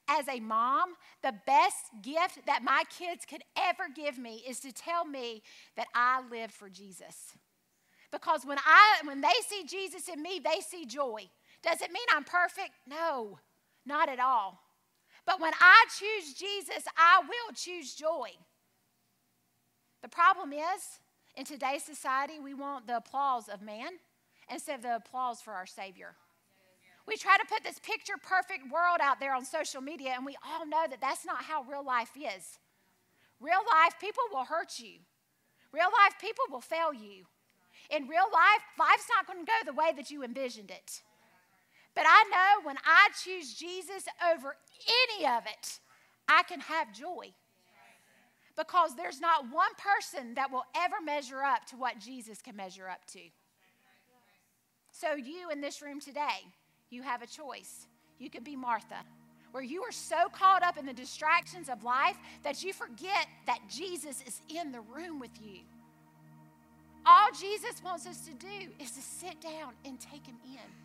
As 0.07 0.27
a 0.29 0.39
mom, 0.39 0.95
the 1.21 1.33
best 1.45 1.85
gift 2.01 2.45
that 2.45 2.63
my 2.63 2.83
kids 2.97 3.25
could 3.29 3.43
ever 3.57 3.83
give 3.93 4.17
me 4.17 4.43
is 4.47 4.61
to 4.61 4.71
tell 4.71 5.05
me 5.05 5.41
that 5.75 5.87
I 5.93 6.21
lived 6.31 6.53
for 6.53 6.69
Jesus. 6.69 7.35
Because 8.11 8.45
when, 8.45 8.59
I, 8.59 9.01
when 9.05 9.21
they 9.21 9.33
see 9.49 9.65
Jesus 9.65 10.07
in 10.07 10.21
me, 10.21 10.39
they 10.41 10.61
see 10.61 10.85
joy. 10.85 11.29
Does 11.63 11.81
it 11.81 11.91
mean 11.91 12.05
I'm 12.13 12.23
perfect? 12.23 12.71
No, 12.87 13.39
not 13.85 14.07
at 14.07 14.19
all. 14.19 14.62
But 15.25 15.39
when 15.39 15.53
I 15.59 15.85
choose 15.97 16.33
Jesus, 16.33 16.83
I 16.97 17.21
will 17.21 17.55
choose 17.55 17.95
joy. 17.95 18.29
The 20.01 20.09
problem 20.09 20.51
is, 20.51 20.99
in 21.35 21.45
today's 21.45 21.83
society, 21.83 22.39
we 22.43 22.53
want 22.53 22.87
the 22.87 22.97
applause 22.97 23.47
of 23.47 23.61
man 23.61 23.91
instead 24.51 24.75
of 24.75 24.81
the 24.83 24.95
applause 24.97 25.41
for 25.41 25.53
our 25.53 25.65
Savior. 25.65 26.15
We 27.07 27.17
try 27.17 27.37
to 27.37 27.45
put 27.45 27.63
this 27.63 27.79
picture 27.79 28.13
perfect 28.21 28.71
world 28.71 28.99
out 29.01 29.19
there 29.19 29.33
on 29.33 29.45
social 29.45 29.81
media, 29.81 30.13
and 30.15 30.25
we 30.25 30.37
all 30.45 30.65
know 30.65 30.85
that 30.89 31.01
that's 31.01 31.25
not 31.25 31.43
how 31.43 31.63
real 31.63 31.85
life 31.85 32.11
is. 32.17 32.59
Real 33.39 33.59
life, 33.71 33.95
people 33.99 34.23
will 34.31 34.45
hurt 34.45 34.79
you. 34.79 34.99
Real 35.71 35.89
life, 36.03 36.13
people 36.21 36.45
will 36.49 36.61
fail 36.61 36.93
you. 36.93 37.25
In 37.89 38.07
real 38.07 38.27
life, 38.31 38.61
life's 38.79 39.07
not 39.13 39.27
going 39.27 39.45
to 39.45 39.49
go 39.49 39.65
the 39.65 39.73
way 39.73 39.91
that 39.95 40.11
you 40.11 40.23
envisioned 40.23 40.71
it. 40.71 41.01
But 41.95 42.05
I 42.07 42.23
know 42.31 42.65
when 42.65 42.77
I 42.85 43.09
choose 43.23 43.53
Jesus 43.53 44.05
over 44.31 44.55
any 45.17 45.27
of 45.27 45.43
it, 45.45 45.79
I 46.27 46.43
can 46.43 46.59
have 46.61 46.93
joy. 46.93 47.33
Because 48.55 48.95
there's 48.95 49.19
not 49.19 49.51
one 49.51 49.71
person 49.77 50.35
that 50.35 50.51
will 50.51 50.65
ever 50.75 50.95
measure 51.03 51.41
up 51.43 51.65
to 51.67 51.75
what 51.75 51.99
Jesus 51.99 52.41
can 52.41 52.55
measure 52.55 52.87
up 52.87 53.05
to. 53.13 53.19
So, 54.91 55.15
you 55.15 55.49
in 55.49 55.59
this 55.59 55.81
room 55.81 55.99
today, 55.99 56.45
you 56.91 57.01
have 57.01 57.23
a 57.23 57.27
choice. 57.27 57.87
You 58.19 58.29
could 58.29 58.43
be 58.43 58.55
Martha, 58.55 59.03
where 59.51 59.63
you 59.63 59.81
are 59.83 59.91
so 59.91 60.29
caught 60.31 60.61
up 60.61 60.77
in 60.77 60.85
the 60.85 60.93
distractions 60.93 61.67
of 61.67 61.83
life 61.83 62.15
that 62.43 62.63
you 62.63 62.73
forget 62.73 63.27
that 63.47 63.59
Jesus 63.67 64.23
is 64.25 64.41
in 64.55 64.71
the 64.71 64.81
room 64.81 65.19
with 65.19 65.31
you. 65.41 65.61
All 67.05 67.29
Jesus 67.31 67.83
wants 67.83 68.05
us 68.05 68.19
to 68.27 68.33
do 68.33 68.69
is 68.79 68.91
to 68.91 69.01
sit 69.01 69.41
down 69.41 69.73
and 69.83 69.99
take 69.99 70.25
him 70.25 70.37
in. 70.45 70.82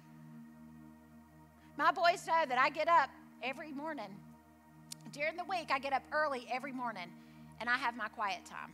My 1.79 1.93
boys 1.93 2.27
know 2.27 2.43
that 2.49 2.59
I 2.59 2.71
get 2.71 2.89
up 2.89 3.09
every 3.41 3.71
morning. 3.71 4.11
During 5.13 5.37
the 5.37 5.45
week, 5.45 5.71
I 5.71 5.79
get 5.79 5.93
up 5.93 6.03
early 6.13 6.45
every 6.51 6.73
morning 6.73 7.09
and 7.61 7.71
I 7.71 7.77
have 7.77 7.97
my 7.97 8.09
quiet 8.09 8.45
time. 8.45 8.73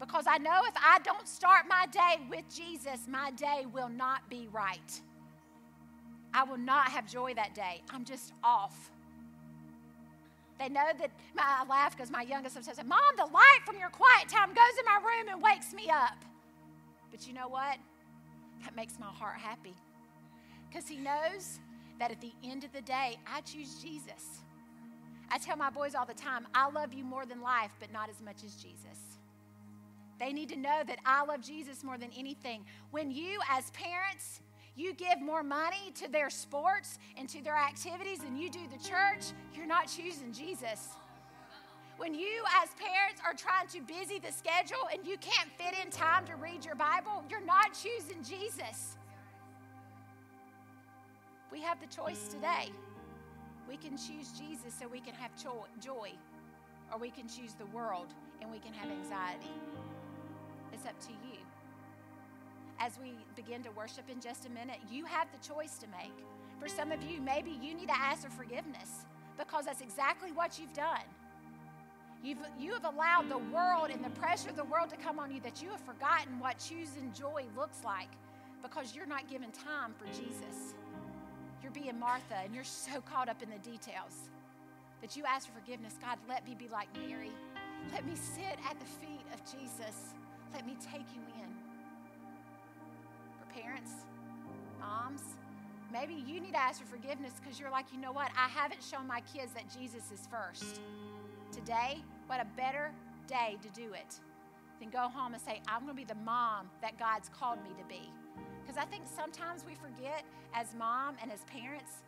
Because 0.00 0.24
I 0.26 0.38
know 0.38 0.62
if 0.66 0.74
I 0.76 0.98
don't 1.04 1.28
start 1.28 1.66
my 1.68 1.86
day 1.92 2.26
with 2.28 2.44
Jesus, 2.52 3.06
my 3.08 3.30
day 3.30 3.66
will 3.72 3.88
not 3.88 4.28
be 4.28 4.48
right. 4.52 5.00
I 6.34 6.42
will 6.42 6.58
not 6.58 6.88
have 6.88 7.06
joy 7.06 7.34
that 7.34 7.54
day. 7.54 7.82
I'm 7.90 8.04
just 8.04 8.32
off. 8.42 8.90
They 10.58 10.68
know 10.68 10.90
that 10.98 11.10
I 11.38 11.64
laugh 11.68 11.96
because 11.96 12.10
my 12.10 12.22
youngest 12.22 12.54
sometimes 12.54 12.78
says, 12.78 12.84
Mom, 12.84 12.98
the 13.16 13.26
light 13.26 13.60
from 13.64 13.78
your 13.78 13.90
quiet 13.90 14.28
time 14.28 14.48
goes 14.48 14.78
in 14.78 14.84
my 14.86 14.98
room 15.06 15.28
and 15.32 15.40
wakes 15.40 15.72
me 15.72 15.88
up. 15.88 16.16
But 17.12 17.28
you 17.28 17.32
know 17.32 17.46
what? 17.46 17.76
That 18.64 18.74
makes 18.74 18.98
my 18.98 19.06
heart 19.06 19.36
happy 19.38 19.74
because 20.68 20.88
He 20.88 20.96
knows 20.96 21.60
that 21.98 22.10
at 22.10 22.20
the 22.20 22.32
end 22.44 22.64
of 22.64 22.72
the 22.72 22.82
day, 22.82 23.18
I 23.26 23.40
choose 23.42 23.82
Jesus. 23.82 24.42
I 25.30 25.38
tell 25.38 25.56
my 25.56 25.70
boys 25.70 25.94
all 25.94 26.06
the 26.06 26.14
time, 26.14 26.46
I 26.54 26.70
love 26.70 26.92
you 26.92 27.04
more 27.04 27.26
than 27.26 27.40
life, 27.40 27.72
but 27.80 27.92
not 27.92 28.08
as 28.08 28.20
much 28.20 28.44
as 28.44 28.54
Jesus. 28.54 29.18
They 30.18 30.32
need 30.32 30.48
to 30.50 30.56
know 30.56 30.82
that 30.86 30.98
I 31.04 31.24
love 31.24 31.42
Jesus 31.42 31.84
more 31.84 31.98
than 31.98 32.10
anything. 32.16 32.64
When 32.90 33.10
you, 33.10 33.38
as 33.50 33.70
parents, 33.70 34.40
you 34.74 34.94
give 34.94 35.20
more 35.20 35.42
money 35.42 35.90
to 35.96 36.08
their 36.08 36.30
sports 36.30 36.98
and 37.16 37.28
to 37.30 37.42
their 37.42 37.56
activities 37.56 38.20
than 38.20 38.36
you 38.36 38.50
do 38.50 38.60
the 38.70 38.88
church, 38.88 39.32
you're 39.54 39.66
not 39.66 39.88
choosing 39.88 40.32
Jesus. 40.32 40.90
When 41.96 42.14
you, 42.14 42.44
as 42.62 42.68
parents, 42.74 43.20
are 43.24 43.34
trying 43.34 43.68
to 43.68 43.80
busy 43.80 44.18
the 44.18 44.30
schedule 44.30 44.88
and 44.92 45.06
you 45.06 45.16
can't 45.18 45.48
fit 45.56 45.74
in 45.82 45.90
time 45.90 46.26
to 46.26 46.36
read 46.36 46.64
your 46.64 46.74
Bible, 46.74 47.24
you're 47.30 47.44
not 47.44 47.72
choosing 47.72 48.22
Jesus. 48.22 48.96
We 51.52 51.60
have 51.62 51.80
the 51.80 51.86
choice 51.86 52.28
today. 52.28 52.70
We 53.68 53.76
can 53.76 53.96
choose 53.96 54.32
Jesus 54.38 54.74
so 54.78 54.86
we 54.88 55.00
can 55.00 55.14
have 55.14 55.30
joy, 55.80 56.12
or 56.92 56.98
we 56.98 57.10
can 57.10 57.28
choose 57.28 57.54
the 57.54 57.66
world 57.66 58.14
and 58.40 58.50
we 58.50 58.58
can 58.58 58.72
have 58.72 58.90
anxiety. 58.90 59.50
It's 60.72 60.86
up 60.86 60.98
to 61.00 61.12
you. 61.12 61.38
As 62.78 62.98
we 63.02 63.12
begin 63.34 63.62
to 63.62 63.70
worship 63.72 64.04
in 64.10 64.20
just 64.20 64.46
a 64.46 64.50
minute, 64.50 64.78
you 64.90 65.04
have 65.06 65.28
the 65.32 65.48
choice 65.48 65.78
to 65.78 65.86
make. 65.88 66.12
For 66.60 66.68
some 66.68 66.92
of 66.92 67.02
you, 67.02 67.20
maybe 67.20 67.50
you 67.50 67.74
need 67.74 67.88
to 67.88 67.96
ask 67.96 68.22
for 68.22 68.30
forgiveness 68.30 69.06
because 69.38 69.64
that's 69.64 69.80
exactly 69.80 70.32
what 70.32 70.58
you've 70.58 70.72
done. 70.74 71.04
You've, 72.22 72.38
you 72.58 72.72
have 72.72 72.84
allowed 72.84 73.28
the 73.28 73.38
world 73.38 73.90
and 73.90 74.04
the 74.04 74.10
pressure 74.10 74.50
of 74.50 74.56
the 74.56 74.64
world 74.64 74.90
to 74.90 74.96
come 74.96 75.18
on 75.18 75.30
you 75.30 75.40
that 75.40 75.62
you 75.62 75.70
have 75.70 75.80
forgotten 75.80 76.38
what 76.40 76.58
choosing 76.58 77.12
joy 77.12 77.44
looks 77.56 77.78
like 77.84 78.08
because 78.62 78.94
you're 78.94 79.06
not 79.06 79.28
giving 79.28 79.50
time 79.52 79.94
for 79.96 80.06
Jesus. 80.06 80.74
You're 81.66 81.82
being 81.82 81.98
Martha 81.98 82.36
and 82.44 82.54
you're 82.54 82.62
so 82.62 83.00
caught 83.00 83.28
up 83.28 83.42
in 83.42 83.50
the 83.50 83.58
details 83.58 84.30
that 85.00 85.16
you 85.16 85.24
ask 85.26 85.48
for 85.48 85.58
forgiveness. 85.58 85.94
God, 86.00 86.16
let 86.28 86.46
me 86.46 86.54
be 86.54 86.68
like 86.68 86.86
Mary. 87.08 87.32
Let 87.92 88.06
me 88.06 88.14
sit 88.14 88.56
at 88.70 88.78
the 88.78 88.86
feet 88.86 89.26
of 89.34 89.40
Jesus. 89.42 90.14
Let 90.54 90.64
me 90.64 90.76
take 90.80 91.02
you 91.12 91.20
in. 91.42 91.50
For 93.40 93.60
parents, 93.60 93.90
moms, 94.78 95.22
maybe 95.92 96.14
you 96.14 96.40
need 96.40 96.52
to 96.52 96.60
ask 96.60 96.80
for 96.80 96.86
forgiveness 96.86 97.32
because 97.42 97.58
you're 97.58 97.72
like, 97.72 97.86
you 97.92 97.98
know 97.98 98.12
what? 98.12 98.30
I 98.38 98.46
haven't 98.46 98.84
shown 98.84 99.04
my 99.04 99.22
kids 99.34 99.50
that 99.54 99.64
Jesus 99.76 100.12
is 100.12 100.28
first. 100.30 100.80
Today, 101.50 101.98
what 102.28 102.40
a 102.40 102.46
better 102.56 102.92
day 103.26 103.56
to 103.60 103.68
do 103.70 103.92
it 103.92 104.20
than 104.78 104.90
go 104.90 105.08
home 105.08 105.34
and 105.34 105.42
say, 105.42 105.60
I'm 105.66 105.82
going 105.82 105.96
to 105.96 106.00
be 106.00 106.04
the 106.04 106.20
mom 106.24 106.70
that 106.80 106.96
God's 106.96 107.28
called 107.28 107.58
me 107.64 107.70
to 107.76 107.88
be. 107.88 108.08
Because 108.66 108.82
I 108.82 108.84
think 108.86 109.04
sometimes 109.06 109.64
we 109.64 109.74
forget 109.74 110.24
as 110.52 110.74
mom 110.76 111.14
and 111.22 111.30
as 111.30 111.44
parents, 111.44 112.02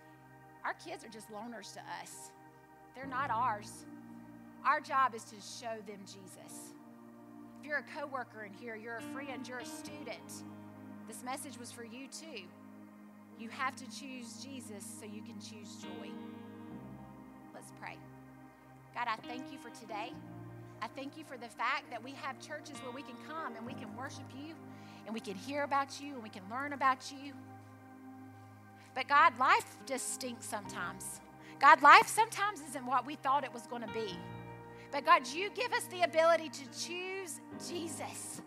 our 0.64 0.75
kids 0.75 1.05
are 1.05 1.09
just 1.09 1.31
loaners 1.31 1.73
to 1.75 1.81
us. 2.03 2.33
They're 2.97 3.07
not 3.07 3.31
ours. 3.31 3.85
Our 4.66 4.81
job 4.81 5.14
is 5.14 5.23
to 5.25 5.37
show 5.37 5.77
them 5.87 6.01
Jesus. 6.01 6.75
If 7.61 7.66
you're 7.66 7.79
a 7.79 8.01
coworker 8.01 8.44
in 8.44 8.53
here, 8.53 8.75
you're 8.75 8.97
a 8.97 9.03
friend, 9.03 9.47
you're 9.47 9.59
a 9.59 9.64
student, 9.64 10.44
this 11.07 11.23
message 11.25 11.59
was 11.59 11.73
for 11.73 11.85
you 11.85 12.07
too. 12.09 12.42
You 13.38 13.49
have 13.49 13.75
to 13.77 13.85
choose 13.85 14.44
Jesus 14.44 14.85
so 15.01 15.07
you 15.07 15.23
can 15.23 15.37
choose 15.40 15.77
joy. 15.77 16.11
Let's 17.55 17.73
pray. 17.81 17.97
God, 18.94 19.07
I 19.09 19.16
thank 19.27 19.51
you 19.51 19.59
for 19.59 19.71
today. 19.71 20.12
I 20.83 20.87
thank 20.88 21.16
you 21.16 21.25
for 21.25 21.38
the 21.38 21.49
fact 21.49 21.90
that 21.90 22.03
we 22.03 22.12
have 22.12 22.38
churches 22.40 22.77
where 22.83 22.92
we 22.92 23.03
can 23.03 23.16
come 23.27 23.57
and 23.57 23.64
we 23.64 23.73
can 23.73 23.97
worship 23.97 24.27
you 24.37 24.55
and 25.09 25.14
we 25.14 25.21
can 25.21 25.37
hear 25.37 25.62
about 25.62 26.03
you 26.03 26.12
and 26.12 26.23
we 26.23 26.29
can 26.29 26.42
learn 26.51 26.75
about 26.75 27.11
you. 27.11 27.33
But 28.94 29.09
God, 29.09 29.38
life 29.38 29.79
just 29.87 30.12
stinks 30.12 30.44
sometimes. 30.44 31.23
God, 31.59 31.81
life 31.81 32.07
sometimes 32.07 32.61
isn't 32.68 32.85
what 32.85 33.07
we 33.07 33.14
thought 33.14 33.42
it 33.42 33.55
was 33.55 33.66
going 33.68 33.81
to 33.81 33.92
be. 33.94 34.18
But 34.92 35.07
God, 35.07 35.27
you 35.27 35.49
give 35.55 35.73
us 35.73 35.85
the 35.85 36.03
ability 36.03 36.51
to 36.51 36.64
choose 36.79 37.40
Jesus. 37.66 38.42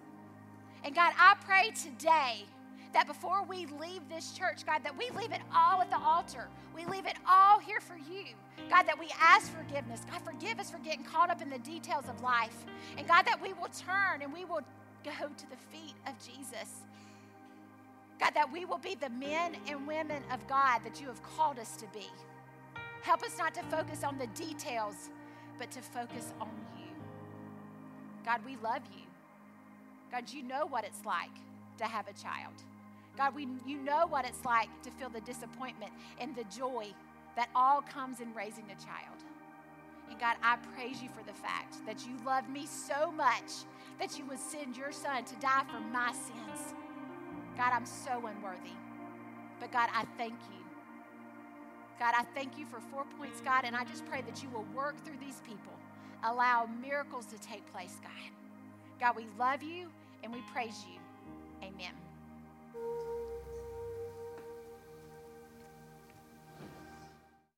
And 0.84 0.94
God, 0.94 1.14
I 1.18 1.34
pray 1.44 1.72
today 1.72 2.46
that 2.94 3.08
before 3.08 3.44
we 3.44 3.66
leave 3.66 4.08
this 4.08 4.34
church, 4.34 4.64
God, 4.64 4.84
that 4.84 4.96
we 4.96 5.10
leave 5.20 5.32
it 5.32 5.42
all 5.56 5.82
at 5.82 5.90
the 5.90 5.98
altar. 5.98 6.48
We 6.76 6.86
leave 6.86 7.08
it 7.08 7.16
all 7.28 7.60
here 7.60 7.80
for 7.80 7.96
you. 7.96 8.26
God, 8.70 8.84
that 8.84 9.00
we 9.00 9.08
ask 9.20 9.52
forgiveness. 9.52 10.02
God, 10.12 10.22
forgive 10.22 10.60
us 10.60 10.70
for 10.70 10.78
getting 10.78 11.04
caught 11.04 11.32
up 11.32 11.42
in 11.42 11.50
the 11.50 11.60
details 11.60 12.06
of 12.08 12.22
life. 12.22 12.66
And 13.00 13.08
God, 13.08 13.24
that 13.24 13.42
we 13.42 13.54
will 13.54 13.70
turn 13.70 14.22
and 14.22 14.32
we 14.32 14.46
will 14.46 14.62
go 15.04 15.12
to 15.12 15.50
the 15.50 15.58
feet 15.72 15.96
of 16.08 16.14
Jesus. 16.20 16.82
God, 18.20 18.34
that 18.36 18.52
we 18.52 18.66
will 18.66 18.78
be 18.78 18.96
the 18.96 19.10
men 19.10 19.56
and 19.68 19.88
women 19.88 20.22
of 20.32 20.46
God 20.48 20.82
that 20.84 21.02
you 21.02 21.08
have 21.08 21.22
called 21.24 21.58
us 21.58 21.76
to 21.78 21.86
be. 21.94 22.08
Help 23.02 23.24
us 23.24 23.38
not 23.38 23.54
to 23.56 23.64
focus 23.64 24.04
on 24.04 24.18
the 24.18 24.28
details, 24.28 25.10
but 25.58 25.72
to 25.72 25.82
focus 25.82 26.34
on 26.40 26.52
you. 26.78 26.92
God, 28.24 28.42
we 28.46 28.58
love 28.64 28.84
you. 28.96 29.06
God, 30.12 30.32
you 30.32 30.44
know 30.44 30.68
what 30.68 30.84
it's 30.84 31.04
like 31.06 31.36
to 31.80 31.86
have 31.86 32.08
a 32.08 32.14
child. 32.14 32.54
God, 33.18 33.34
we, 33.36 33.48
you 33.66 33.78
know 33.78 34.06
what 34.08 34.26
it's 34.26 34.46
like 34.46 34.70
to 34.84 34.92
feel 34.92 35.10
the 35.10 35.22
disappointment 35.22 35.92
and 36.20 36.36
the 36.36 36.44
joy 36.56 36.88
that 37.36 37.50
all 37.56 37.82
comes 37.82 38.20
in 38.20 38.34
raising 38.34 38.66
a 38.66 38.76
child. 38.76 39.24
And 40.12 40.20
God, 40.20 40.36
I 40.44 40.58
praise 40.76 41.02
you 41.02 41.08
for 41.08 41.24
the 41.24 41.34
fact 41.34 41.86
that 41.86 42.06
you 42.06 42.14
love 42.26 42.50
me 42.50 42.68
so 42.68 43.12
much 43.14 43.64
that 43.98 44.20
you 44.20 44.26
would 44.26 44.40
send 44.40 44.76
your 44.76 44.92
son 44.92 45.24
to 45.24 45.36
die 45.36 45.64
for 45.72 45.80
my 45.80 46.12
sins. 46.12 46.74
God, 47.56 47.72
I'm 47.74 47.86
so 47.86 48.12
unworthy. 48.28 48.76
But 49.62 49.72
God, 49.72 49.90
I 49.94 50.04
thank 50.18 50.34
you. 50.34 50.60
God, 51.98 52.14
I 52.18 52.24
thank 52.36 52.58
you 52.58 52.66
for 52.66 52.82
four 52.92 53.06
points, 53.18 53.40
God, 53.40 53.64
and 53.64 53.74
I 53.74 53.86
just 53.86 54.06
pray 54.06 54.22
that 54.24 54.44
you 54.44 54.50
will 54.50 54.66
work 54.76 55.02
through 55.06 55.18
these 55.22 55.40
people. 55.48 55.74
Allow 56.26 56.68
miracles 56.82 57.26
to 57.28 57.38
take 57.38 57.66
place, 57.72 57.96
God. 58.02 58.12
God, 59.00 59.16
we 59.16 59.26
love 59.40 59.64
you 59.64 59.88
and 60.24 60.34
we 60.34 60.42
praise 60.52 60.84
you. 60.92 61.02